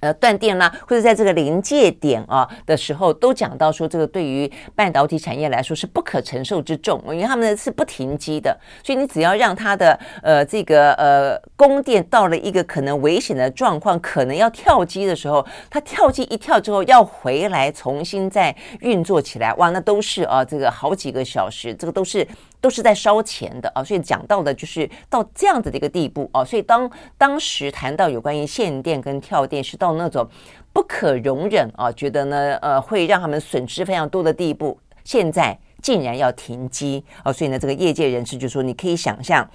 [0.00, 22.26] 呃，断电啦，或者在这个临界点啊的时候，都讲到说，这个对于半导体产业来说是不可承受之重，因为他们是不停机的，所以你只要让它的呃这个呃供电到了一个可能危险的状况，可能要跳机的时候，它跳机一跳之后要回来重新再运作起来，哇，那都是啊这个好几个小时，这个都是
[22.60, 29.90] 都是在烧钱的啊，所以讲到的就是到这样子的一个地步啊，所以当当时谈到有关于限电跟跳电是到。
[30.00, 30.26] 那种
[30.72, 39.46] 不可容忍啊，觉得呢，呃，会让他们损失非常多的地步，现在竟然要停机啊，所以呢，这个业界人士就说，你可以想象，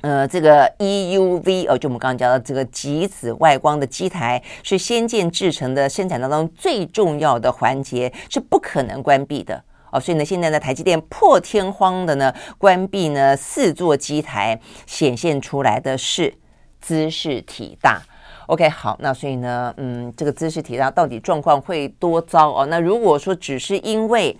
[0.00, 16.32] 呃，这个 EUV 哦，就我们刚刚讲到这个极紫外光的机台，是先进制程的生产当中最重要的环节，是不可能关闭的哦，所以呢，现在呢，台积电破天荒的呢关闭呢四座机台，显现出来的是
[16.80, 18.02] 姿势体大。
[18.46, 22.66] OK，好，那所以呢，嗯，这个姿势体大到底状况会多糟哦？
[22.66, 24.36] 那如果说只是因为，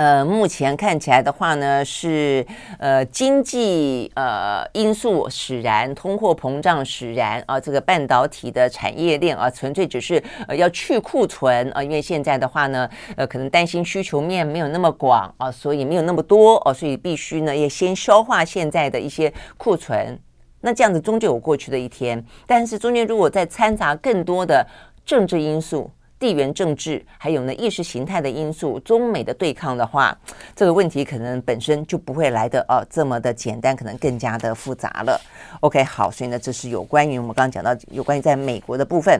[0.00, 2.46] 呃，目前看起来的话呢，是
[2.78, 20.18] 呃经济呃因素使然，通货膨胀使然啊，这个半导体的产业链啊，纯粹只是呃要去库存啊，因为现在的话呢，呃，可能担心需求面没有那么广啊，所以没有那么多哦，所以必须呢也先消化现在的一些库存。
[20.62, 24.66] 那这样子终究有过去的一天，但是中间如果再掺杂更多的
[25.04, 30.16] 政治因素、地缘政治，还有呢意识形态的因素，中美的对抗的话，
[30.54, 35.20] 这个问题可能本身就不会来的哦这么的简单，可能更加的复杂了。
[35.60, 39.18] OK，好，所以呢，这是有关于我们刚刚讲到有关于在美国的部分。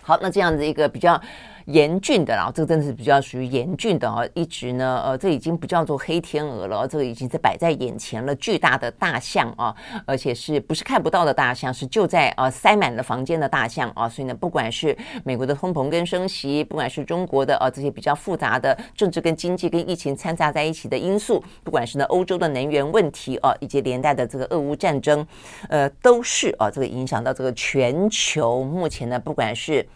[0.00, 1.20] 好，那这样子一个比较。
[1.66, 9.74] 严峻的，然后这个真的是比较属于严峻的哦，一直呢，呃，这已经不叫做黑天鹅了，这个已经是摆在眼前了，巨大的大象啊，
[10.06, 25.26] 而且是不是看不到的大象，是就在啊塞满了房间的大象啊，所以呢，不管是美国的通膨跟升息，不管是中国的啊这些比较复杂的政治跟经济跟疫情掺杂在一起的因素，不管是呢欧洲的能源问题啊，以及连带的这个俄乌战争，
[25.68, 29.86] 呃，都是啊这个影响到这个全球目前呢，不管是。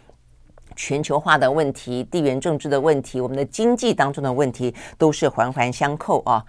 [0.79, 6.41] 全球化的问题、地缘政治的问题、我们的经济当中的问题，都是环环相扣啊。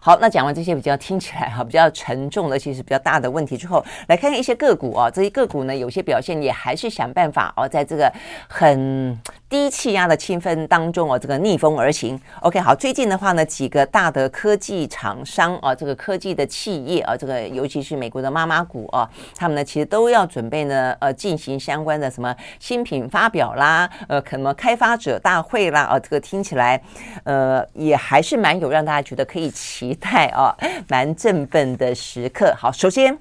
[0.00, 5.10] 好，那讲完这些比较听起来哈比较沉重的，其实比较大的问题之后，来看看一些个股啊。
[5.10, 8.10] 这些个股呢，有些表现也还是想办法哦，在这个
[8.48, 9.20] 很
[9.54, 12.20] 低气压的气氛当中哦，这个逆风而行。
[12.40, 26.82] OK，好，最近的话呢，几个大的科技厂商啊，这个科技的企业啊，这个尤其是美国的妈妈股啊，他们呢其实都要准备呢，呃，进行相关的什么新品发表啦，呃，什么开发者大会啦，啊，这个听起来，
[27.22, 29.94] 呃，也还是蛮有让大家觉得可以期。
[30.00, 30.52] 待啊，
[30.88, 32.52] 蛮振奋的时刻。
[32.58, 33.16] 好，首先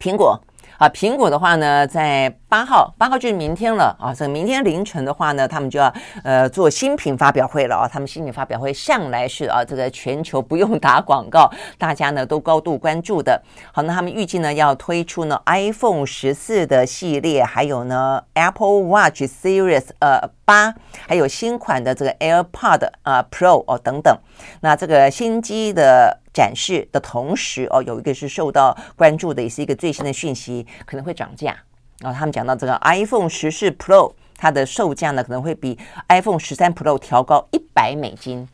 [0.00, 0.40] 苹果
[0.78, 4.12] 啊，苹果的话呢，在八号，八号就是明天了啊。
[4.14, 7.88] 这个明天凌晨的话呢，他们就要呃做新品发表会了啊。
[7.88, 13.42] 他们新品发表会向来是啊，这个全球不用打广告，大家呢都高度关注的。
[13.72, 20.35] 好，那他们预计呢要推出呢 iPhone 十四的系列，还有呢 Apple Watch Series 呃。
[20.46, 20.74] 八，
[21.06, 24.18] 还有新款的这个 AirPod 啊 Pro 哦等等，
[24.60, 31.54] 那这个新机的展示的同时哦，有一个是受到关注的，也是一个最新的讯息，可能会涨价
[32.00, 32.12] 啊。
[32.12, 35.76] 他们讲到这个 iPhone 十四 Pro，它的售价呢可能会比
[36.08, 38.48] iPhone 十三 Pro 调高一百美金，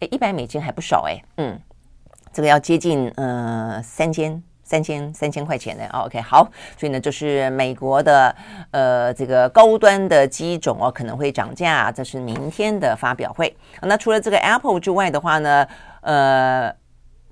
[0.00, 1.60] 诶，一百美金还不少诶，嗯，
[2.32, 4.42] 这个要接近呃三千。
[4.66, 6.46] 三千三千块钱的，OK，好，
[6.76, 8.34] 所以呢，就是美国的
[8.72, 13.56] 呃这个高端的机种哦，可能会涨价，这是明天的发表会。
[13.80, 15.66] 那除了这个 Apple 之外的话呢，
[16.00, 16.74] 呃，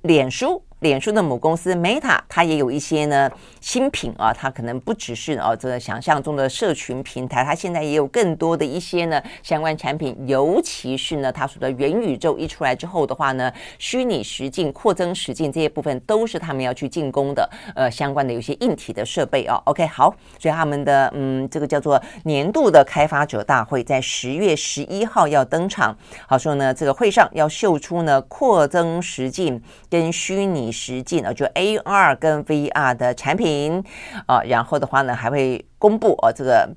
[0.02, 0.63] 脸书。
[0.84, 3.30] 脸书的母公司 Meta，它也有一些呢
[3.62, 19.58] 新品啊，它可能不只是哦这个想象中的社群平台，它现在也有更多的一些呢相关产品，尤其是呢它说的元宇宙一出来之后的话呢，虚拟实境、扩增实境这些部分都是他们要去进攻的，呃相关的有些硬体的设备啊。
[19.64, 25.96] OK，好，所以他们的嗯这个叫做年度的开发者大会在十月十一号要登场，
[26.28, 29.58] 好说呢这个会上要秀出呢扩增实境
[29.88, 30.73] 跟虚拟。
[30.74, 33.82] 实际啊，就 AR 跟 VR 的产品
[34.26, 36.68] 啊，然后的话呢，还会公布哦，这个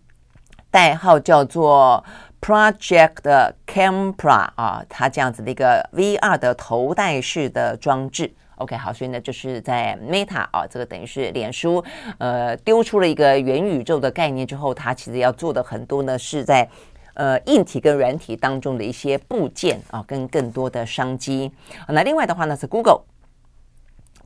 [0.69, 2.03] 代号叫做
[2.39, 8.31] Project Campra 啊，它这样子的一个 VR 的头戴式的装置。
[8.57, 11.83] OK，好，所以呢，就是在 Meta 啊，这个等于是脸书
[12.17, 16.67] 呃丢出了一个元宇宙的概念之后，它其实要做的很多呢，是在
[17.13, 21.51] 呃硬体跟软体当中的一些部件啊，跟更多的商机。
[21.87, 23.01] 那另外的话呢，是 Google。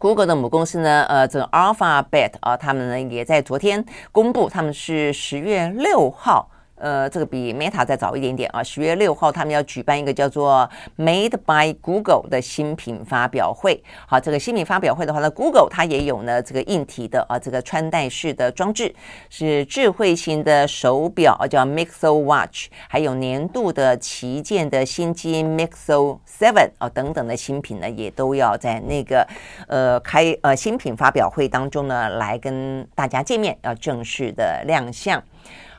[0.02, 6.50] Google 的母公司呢，呃，这个 Alphabet 啊，他们呢也在昨天公布，他们是十月六号。
[6.82, 10.68] 呃，这个比 Meta 再早一点点啊，十月六号他们要举办一个叫做
[10.98, 13.82] Made by Google 的新品发表会。
[14.08, 18.94] 好，这个新品发表会的话呢，Google 它也有呢这个硬体的啊，这个穿戴式的装置，
[19.30, 29.28] 是智慧型的手表啊，叫 Mixo Watch，还有年度的旗舰的新机 Mixo Seven 啊等等的新品呢，也都要在那个
[29.68, 35.22] 呃开呃新品发表会当中呢来跟大家见面，要正式的亮相。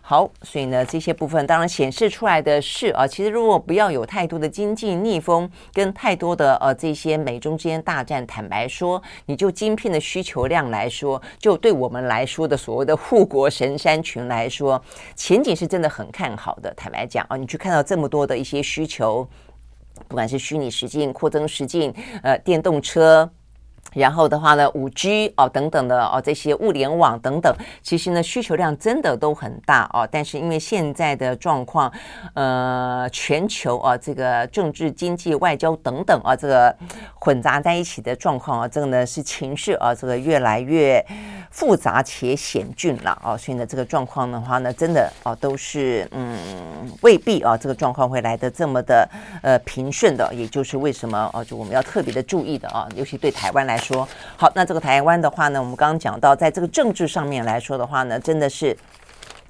[0.05, 14.82] 好，所以呢，这些部分当然显示出来的是啊，其实如果不要有太多的经济逆风跟太多的呃这些美中之间大战，坦白说，你就晶片的需求量来说，就对我们来说的所谓的护国神山群来说，
[15.14, 16.74] 前景是真的很看好的。
[16.74, 19.26] 坦白讲啊，你去看到这么多的一些需求，
[20.09, 21.94] 不管是虚拟实境、扩增实境、
[22.24, 23.30] 呃电动车。
[23.95, 30.09] 然后的话呢，五 G 哦等等的哦，这些物联网等等，其实呢需求量真的都很大哦。
[30.11, 31.93] 但是因为现在的状况，
[32.34, 36.74] 呃，全球啊这个政治、经济、外交等等啊，这个
[37.14, 41.05] 混杂在一起的状况啊，这个呢是情绪啊，这个越来越
[41.51, 43.36] 复杂且险峻了啊。
[43.36, 46.38] 所以呢，这个状况的话呢，真的啊都是嗯
[47.03, 49.09] 未必啊这个状况会来的这么的
[49.43, 50.22] 呃平顺的。
[50.32, 54.09] 也就是为什么啊，就我们要特别的注意的啊，尤其对台湾来说。
[54.37, 58.76] 好，那这个台湾的话呢，我们刚刚讲到，在这个政治上面来说的话呢，真的是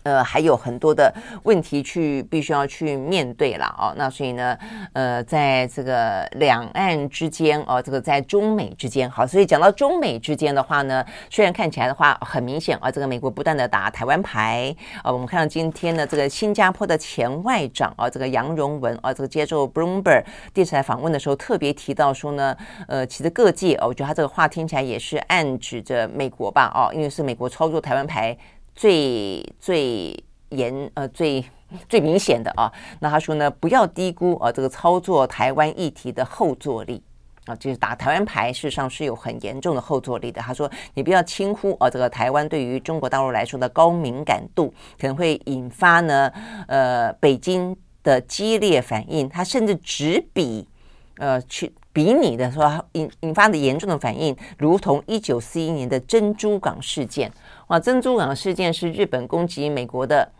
[0.03, 1.12] 呃，还有很多的
[1.44, 3.94] 问题去必须要去面对了哦。
[3.96, 4.59] 那所以呢，
[4.92, 15.12] 呃，在这个两岸之间哦，这个在中美之间，好，所以讲到中美之间的话呢，虽然看起来的话很明显啊，这个美国不断的打台湾牌啊。
[15.12, 22.57] 我们看到今天的这个新加坡的前外长啊，这个杨荣文啊，这个接受 Bloomberg 电视台访问的时候，特别提到说呢，
[22.88, 28.36] 呃，其实各界哦，我觉得他这个话听起来也是暗指着美国吧，哦，因为是美国操作台湾牌。
[28.75, 31.45] 最最严呃最
[31.89, 32.70] 最明显的啊，
[33.01, 37.03] 那他说呢，不要低估啊这个操作台湾议题的后坐力
[37.47, 40.43] 啊，就是打台湾牌，事实上是有很严重的后坐力的。
[40.43, 46.31] 他说，你不要轻忽啊这个台湾对于中国大陆来说的高敏感度，可能会引发呢
[46.68, 50.68] 呃北京的激烈反应，他甚至只比
[51.16, 57.33] 呃去比拟的说引引发的严重的反应，如同一九四一年的珍珠港事件。
[57.73, 60.31] 啊，珍珠港事件是日本攻击美国的，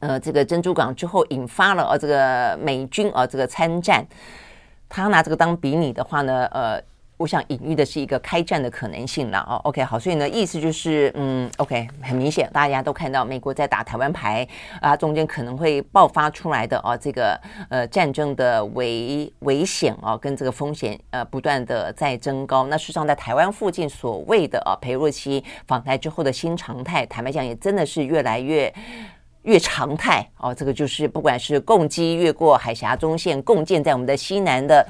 [0.00, 4.02] 呃，这个珍珠港之后引发了呃这个美军啊这个参战，
[4.88, 6.82] 他拿这个当比拟的话呢，呃。
[7.18, 9.56] 我想隐喻的是一个开战的可能性了哦。
[9.64, 14.46] OK，好，所以呢，意思就是，嗯，OK，很明显，大家都看到美国在打台湾牌
[14.82, 17.40] 啊，中间可能会爆发出来的哦，这个
[17.70, 22.66] 呃战争的危危险哦，跟这个风险呃不断的在增高。
[22.66, 28.70] 那事实上，在台湾附近所谓的啊，裴若曦访台之后的新常态，坦白讲，也真的是越来越
[29.44, 30.54] 越常态哦。
[30.54, 34.86] 这个就是不管是共机越过海峡中线，共建在我们的西南的。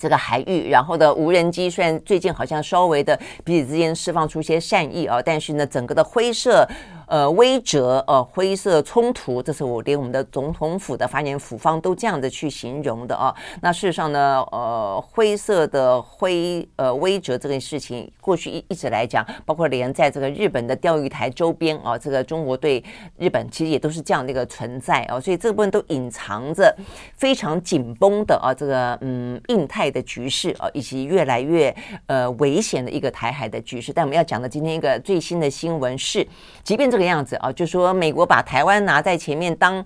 [0.00, 6.66] 这个海域，然后的无人机虽然最近好像稍微的彼此之间释放出一些善意啊，但是呢，整个的灰色。
[7.10, 13.34] 呃，威折，呃，灰色冲突，这是我连我们的总统府的发言府方都这样子去形容的啊。
[13.60, 22.80] 那事实上呢，呃，灰色的灰，呃，威折这个事情，过去一一直来讲，包括连在这个日本的钓鱼台周边啊，这个中国对
[23.18, 26.72] 日本其实也都是这样的一个存在啊，所以这部分都隐藏着
[27.16, 31.74] 非常紧绷的啊，这个嗯，印太的局势啊，以及越来越
[32.06, 33.92] 呃危险的一个台海的局势。
[33.92, 36.24] 但我们要讲的今天一个最新的新闻是，
[36.62, 36.99] 即便这个。
[37.00, 39.82] 这个样子啊，就说美国把台湾拿在前面当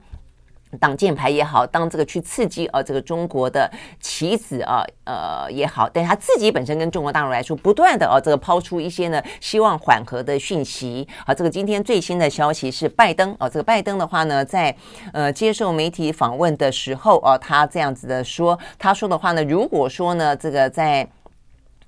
[0.81, 11.33] 挡箭牌也好，当这个去刺激啊这个中国的棋子啊呃也好，但他自己本身跟中国大陆来说，不断的啊这个抛出一些呢希望缓和的讯息啊。
[11.33, 14.75] 这个今天最新的消息是拜登啊，这个拜登的话呢，在
[15.13, 21.09] 呃接受媒体访问的时候啊，他这样子的说，他说的话呢，如果说呢这个在。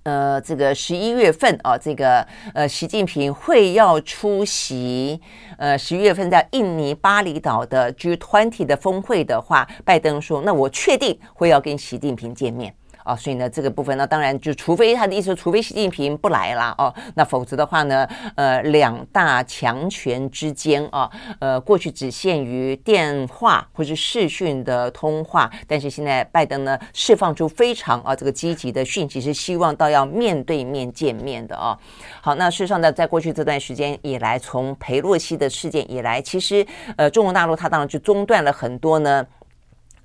[0.06, 5.20] 呃，这个十一月份啊，这个呃，习近平会要出席
[5.58, 12.72] 呃十一月份在印尼巴厘岛的 G20 的峰会的话，拜登说，那我确定会要跟习近平见面。
[13.06, 31.78] 啊，所以呢，这个部分呢，当然就除非他的意思，除非习近平不来了哦，那否则的话呢，呃，两大强权之间啊，呃，过去只限于电话或是视讯的通话，但是现在拜登呢释放出非常啊这个积极的讯息，是希望到要面对面见面的啊。
[32.20, 39.24] 好，那事实上呢，在过去这段时间以来，从裴洛西的事件以来，其实呃，中国大陆它当然就中断了很多呢。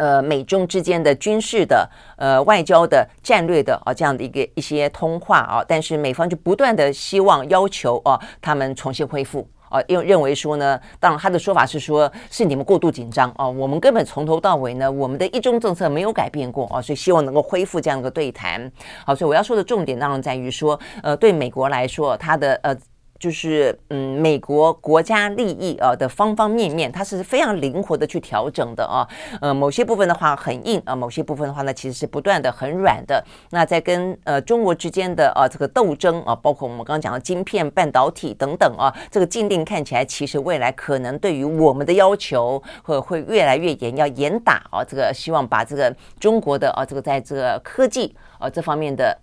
[0.02, 1.88] 呃，美中之间的军事的、
[2.18, 18.72] 呃外交的、战略的啊，这样的一个一些通话啊，但是美方就不断的希望要求啊，他们重新恢复啊，因为认为说呢，当然他的说法是说，是你们过度紧张啊，我们根本从头到尾呢，我们的一中政策没有改变过啊，所以希望能够恢复这样的对谈。
[19.06, 22.76] 好，所以我要说的重点当然在于说，呃，对美国来说，他的呃。
[23.22, 29.08] 就是嗯，美国国家利益啊的方方面面，它是非常灵活的去调整的啊。
[29.40, 33.24] 呃，某些部分的话很硬啊，某些部分的话呢，其实是不断的很软的。
[33.52, 44.84] 那在跟呃中国之间的啊这个斗争啊，包括我们刚刚讲的晶片、半导体等等啊，这个禁令看起来其实未来可能对于我们的要求会会越来越严，要严打啊。
[44.84, 49.16] 这个希望把这个中国的啊这个在这个科技啊这方面的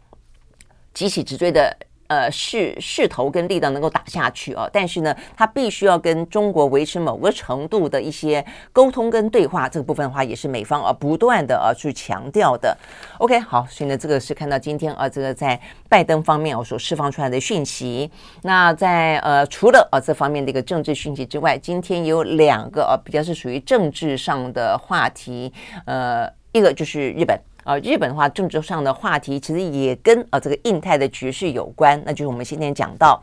[0.95, 1.77] 急起直追的。
[2.09, 8.43] 呃，势势头跟力道能够打下去哦，但是呢，他必须要跟中国维持某个程度的一些
[8.73, 12.75] 沟通跟对话，这个部分的话也是美方啊不断的啊去强调的。
[13.19, 18.11] OK，好，所以呢，这个是看到今天啊，这个在拜登方面我所释放出来的讯息。
[18.41, 25.53] 那在呃，除了啊这方面的一个政治讯息之外，今天有两个啊比较是属于政治上的话题，
[25.85, 27.39] 呃，一个就是日本。
[27.69, 33.23] 啊，日本的话，政治上的话题其实也跟啊这个印太的局势有关，那就是我们今天讲到，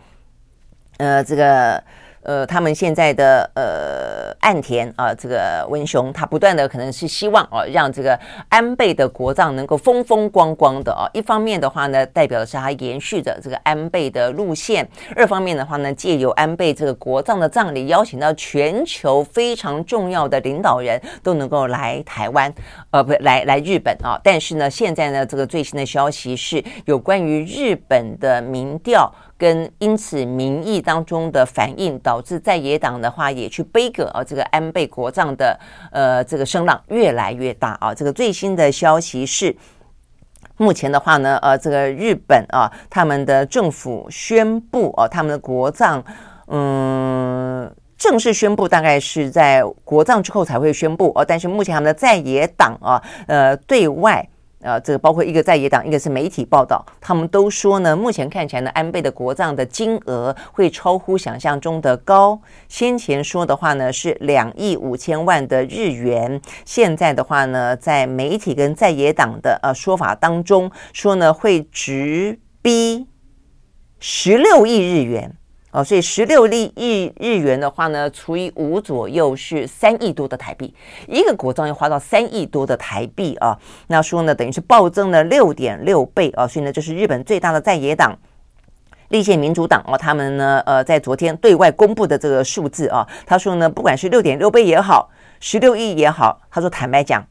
[0.98, 1.84] 呃，这个
[2.26, 8.20] 呃，他们现在的呃岸田啊，这个文雄，他不断的可能是希望哦，让这个
[8.50, 11.06] 安倍的国葬能够风风光光的哦。
[11.14, 14.84] 一方面的话呢，代表的是他延续着这个安倍的路线；
[15.16, 22.52] 二方面的话呢，借由安倍这个国葬的葬礼，邀请到全球非常重要的领导人都能够来台湾，
[22.90, 24.20] 呃，不来来日本啊。
[24.24, 29.14] 但是呢，现在呢，这个最新的消息是有关于日本的民调。
[29.38, 35.60] 跟因此民意当中的反应，导致在野党的话也去杯葛啊，这个安倍国葬的
[35.92, 37.94] 呃这个声浪越来越大啊。
[37.94, 39.56] 这个最新的消息是，
[40.58, 46.02] 目前的话呢，呃，这个日本啊，他们的政府宣布啊，他们的国葬，
[46.48, 51.26] 嗯，正式宣布大概是在国葬之后才会宣布哦。
[51.26, 54.26] 但是目前他们的在野党啊，呃，对外。
[54.66, 62.42] 呃，这个包括一个在野党，一个是媒体报道，他们都说呢，目前看起来呢，安倍的国葬的金额会超乎想象中的高。
[62.68, 73.06] 先前说的话呢是两亿五千万的日元，现在的话呢，在媒体跟在野党的呃说法当中说呢，会直逼
[74.00, 75.36] 十六亿日元。
[75.76, 80.74] 哦，所以十六亿亿日元的话呢，除以五左右是三亿多的台币，
[81.06, 83.60] 一个国葬要花到三亿多的台币啊。
[83.88, 86.48] 那说呢，等于是暴增了六点六倍啊。
[86.48, 88.18] 所以呢，这是日本最大的在野党
[89.10, 95.10] 立宪民主党哦，他们呢，呃，在昨天对外公布的这个数字啊，他说呢，不管是六点六倍也好，
[95.42, 97.22] 十六亿也好，他说坦白讲，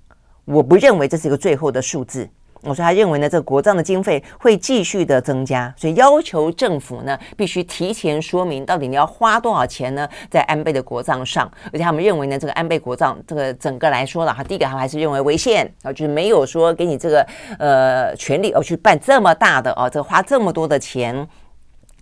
[0.44, 2.28] 我不认为这是一个最后的数字。
[2.64, 11.50] 我说，他认为呢，这个国葬的经费会继续的增加，所以要求政府呢必须提前说明到底你要花多少钱呢，在安倍的国葬上。
[11.66, 17.26] 而且他们认为呢，这个安倍国葬这个整个来说了哈，第一个他们还是认为违宪啊，就是没有说给你这个
[17.58, 21.28] 呃权利哦去办这么大的哦，这花这么多的钱。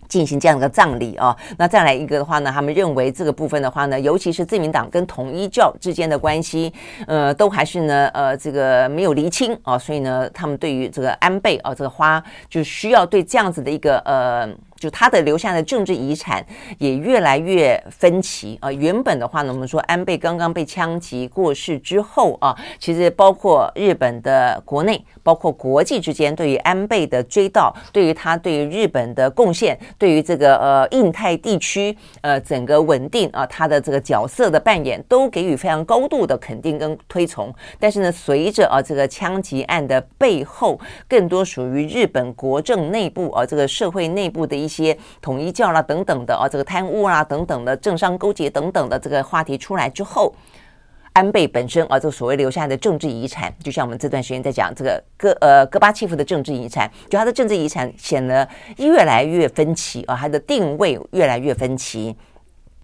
[0.07, 6.73] 进行这样的葬礼啊，那再来一个的话呢，他们认为这个部分的话呢，尤其是自民党跟统一教之间的关系，
[7.07, 14.47] 呃，都还是呢，呃，这个没有厘清啊，所以呢，他们对于这个安倍啊，这个花就需要对这样子的一个呃。
[14.83, 16.45] 就他的留下的政治遗产
[16.77, 18.69] 也越来越分歧啊。
[18.69, 37.55] 原本的话呢，我们说安倍刚刚被枪击过世之后啊，其实包括日本的国内，包括国际之间，对于安倍的追悼，对于他对于日本的贡献，对于这个呃印太地区呃整个稳定啊，他的这个角色的扮演，都给予非常高度的肯定跟推崇。
[37.79, 40.77] 但是呢，随着啊这个枪击案的背后，
[41.07, 44.97] 更多属于日本国政内部啊这个社会内部的一些些。
[45.21, 50.33] 统一教啦等等的啊，这个贪污啦等等的政商勾结等等的这个话题出来之后，
[51.13, 58.47] 安倍本身啊，这所谓留下的政治遗产，就像我们这段时间在讲这个戈呃戈巴契夫的政治遗产，就他的政治遗产显得
[58.77, 62.15] 越来越分歧啊，他的定位越来越分歧。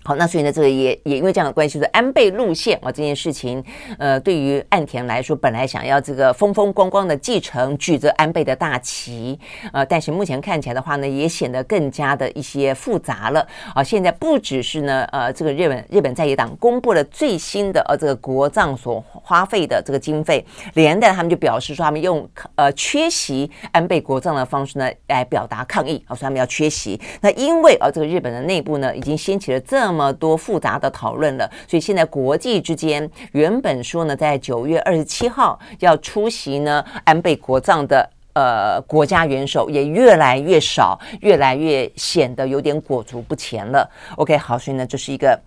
[0.09, 3.63] 好，那所以呢，这个也也因为这样的关系，就是安倍路线啊这件事情，
[3.99, 9.39] 呃，对于岸田来说，本来想要这个风风光光的继承，举着安倍的大旗，
[9.71, 13.83] 呃，但是目前看起来的话呢，也显得更加的一些复杂了啊。
[13.83, 20.43] 现在不只是呢，呃，这个日本日本在野党公布了最新的呃这个国葬所花费的这个经费，
[20.73, 26.99] 连带他们就表示说，他们用呃缺席安倍国葬的方式呢来表达抗议啊，说他们要缺席。
[27.21, 29.93] 那因为啊，这个日本的内部呢已经掀起了这。
[29.93, 43.89] 么么多复杂的讨论了，所以现在国际之间原本说呢，在九月二十七号要出席呢安倍国葬的呃国家元首也越来越少，越来越显得有点裹足不前了。
[44.15, 45.37] OK，好，所以呢，这是一个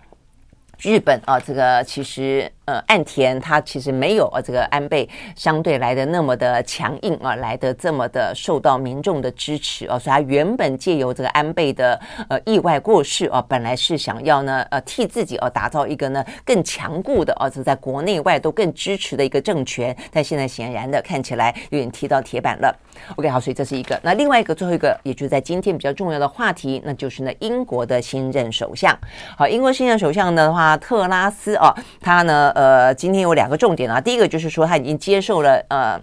[0.83, 2.51] 日本啊，这个其实。
[2.65, 22.73] 呃，岸田他其实没有呃，这个安倍相对来的那么的强硬啊，来的这么的受到民众的支持啊，所以他原本借由这个安倍的呃意外过世啊，本来是想要呢呃替自己啊打造一个呢更强固的啊，是在国内外都更支持的一个政权，但现在显然的看起来有点踢到铁板了。
[23.17, 23.99] OK，好，所以这是一个。
[24.03, 28.97] 那另外一个最后一个，也就是在今天比较重要的话题，那就是呢英国的新任首相。
[29.37, 32.53] 好，英国新任首相的话，特拉斯啊，他呢。
[32.55, 34.01] 呃，今天有两个重点啊。
[34.01, 36.01] 第一个就是说，他已经接受了呃，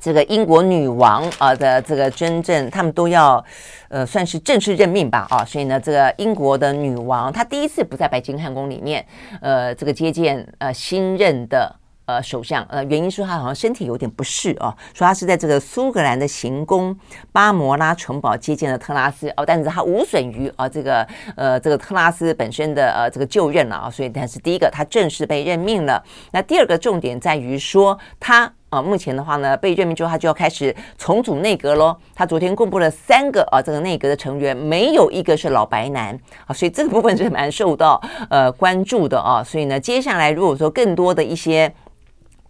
[0.00, 3.42] 这个英国女王啊的这个真正，他们都要
[3.88, 5.44] 呃算是正式任命吧啊。
[5.44, 9.04] 所以呢，这个英国的女王她第一次不在白金汉宫里面，
[9.40, 11.74] 呃，这个接见呃新任的。
[12.08, 16.96] 呃，首相，呃，原因说他好像身体有点不适哦，说他是在这个苏格兰的行宫
[17.32, 21.06] 巴摩拉城堡接见了特拉斯哦，但是他无损于啊这个
[21.36, 26.02] 呃这个特拉斯本身的呃这个就任了啊，所以但是第一个他正式被任命了，
[26.32, 31.94] 那第二个重点在于说他啊，目前的话呢，被任命之后，他就要开始重组内阁喽。
[32.14, 38.00] 他昨天公布了三个啊，这个内阁的成员没有一个是老白男啊，所以这个部分是蛮受到
[38.30, 39.44] 呃关注的啊。
[39.44, 41.70] 所以呢，接下来如果说更多的一些。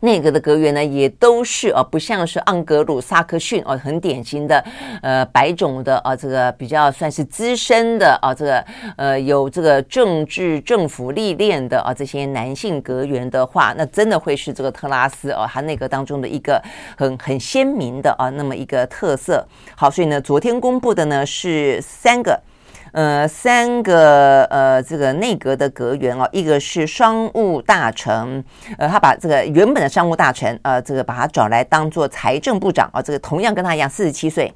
[0.01, 4.65] 内阁的阁员呢，也都是啊，不像是盎格鲁撒克逊哦，很典型的
[5.03, 8.65] 呃白种的啊，这个比较算是资深的啊，这个
[8.97, 16.63] 呃有这个政治政府历练的啊，这些男性阁员的话，那真的会是这个特拉斯哦，他内阁当中的一个
[16.97, 19.45] 很很鲜明的啊，那么一个特色。
[19.75, 22.41] 好，所以呢，昨天公布的呢是三个。
[22.93, 28.43] 呃，三个呃，这个内阁的阁员哦，一个是商务大臣，
[28.79, 34.53] 呃，他把这个原本的商务大臣，呃，这个把他找来当做财政部长啊，这个同样跟他一样，四十七岁，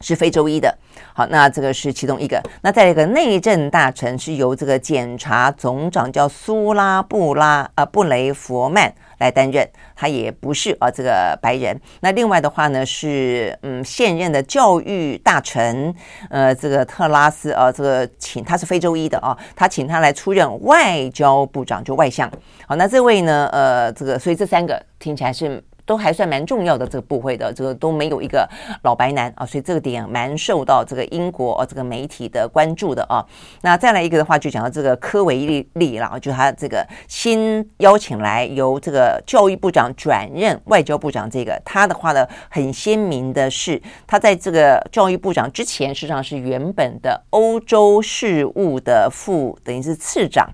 [0.00, 0.76] 是非洲裔的。
[1.14, 2.42] 好，那这个是其中一个。
[2.62, 8.92] 那再一个内政大臣是由这个检察总长叫苏拉布拉呃布雷佛曼。
[9.20, 11.78] 来担任，他也不是啊，这个白人。
[12.00, 15.94] 那另外的话呢，是嗯，现任的教育大臣，
[16.30, 22.32] 呃，这个特拉斯啊，这个请他是非洲裔的啊，他请他来出任外交部长，就外相。
[22.66, 25.62] 好，那这位呢，呃，这个所以这三个听起来是。
[25.90, 28.48] 都还算蛮重要的这个部会的，这个都没有一个
[28.84, 33.26] 老白男啊，所以这个点蛮受到这个英国啊这个媒体的关注的啊。
[33.62, 50.48] 那再来一个的话，就讲到这个科维利利了，就他这个新邀请来由这个教育部长转任外交部长，这个他的话呢，很鲜明的是，他在这个教育部长之前，实际上是原本的欧洲事务的副，等于是次长。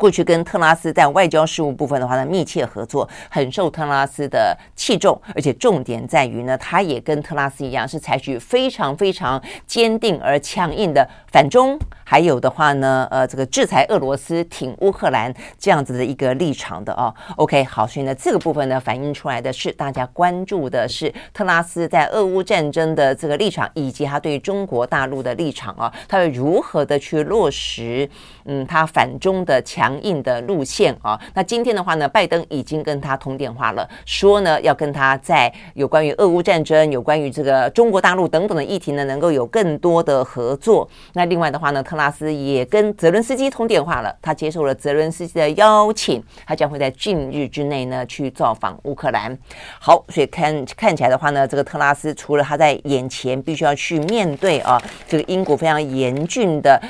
[0.00, 17.14] 过去跟特拉斯在外交事务部分的话呢，密切合作，很受特拉斯的器重，而且重点在于呢，他也跟特拉斯一样，是采取非常非常坚定而强硬的反中，还有的话呢，呃，这个制裁俄罗斯、挺乌克兰这样子的一个立场的哦。
[17.36, 28.08] OK，好，所以呢，这个部分呢，反映出来的是大家关注的是特拉斯在俄乌战争的这个立场，以及他对中国大陆的立场啊，他会如何的去落实，
[28.46, 29.89] 嗯，他反中的强。
[29.90, 40.88] 强硬的路线啊，那今天的话呢，拜登已经跟他通电话了，说呢要跟他在有关于俄乌战争、有关于这个中国大陆等等的议题呢，能够有更多的合作。
[41.14, 49.36] 那另外的话呢，特拉斯也跟泽伦斯基通电话了，他接受了泽伦斯基的邀请，他将会在近日之内呢去造访乌克兰。
[49.80, 56.80] 好，所以看看起来的话呢，这个特拉斯除了他在眼前必须要去面对啊，这个英国非常严峻的。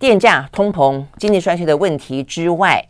[0.00, 2.82] 电价、通膨、经济衰退的问题之外，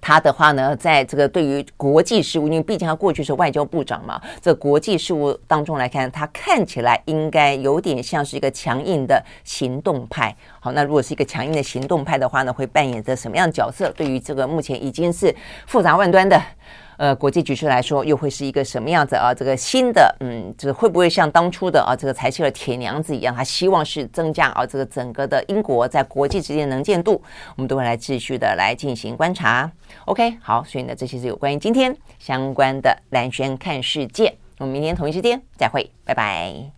[0.00, 10.32] 他的话呢，在这个对于国际事务，因为毕竟他过去是外交部长嘛，这国际事务当中来看，他看起来应该有点像是一个强硬的行动派。
[10.60, 13.90] 好，那如果是一个强硬的行动派的话呢，会扮演着什么样的角色？
[13.96, 15.34] 对于这个目前已经是
[15.66, 16.40] 复杂万端的。
[16.98, 19.32] 呃，国际局势来说，又会是一个什么样子啊？
[19.32, 23.34] 这个新的，嗯，这会不会像当初的啊，这个裁撤的铁娘子一样？
[23.34, 27.22] 他希望是增加啊，这个整个的英国在国际之间的能见度，
[27.56, 29.70] 我们都会来继续的来进行观察。
[30.06, 34.34] OK，好，所以呢，这些是有关于今天相关的蓝轩看世界。
[34.58, 36.77] 我们明天同一时间再会，拜拜。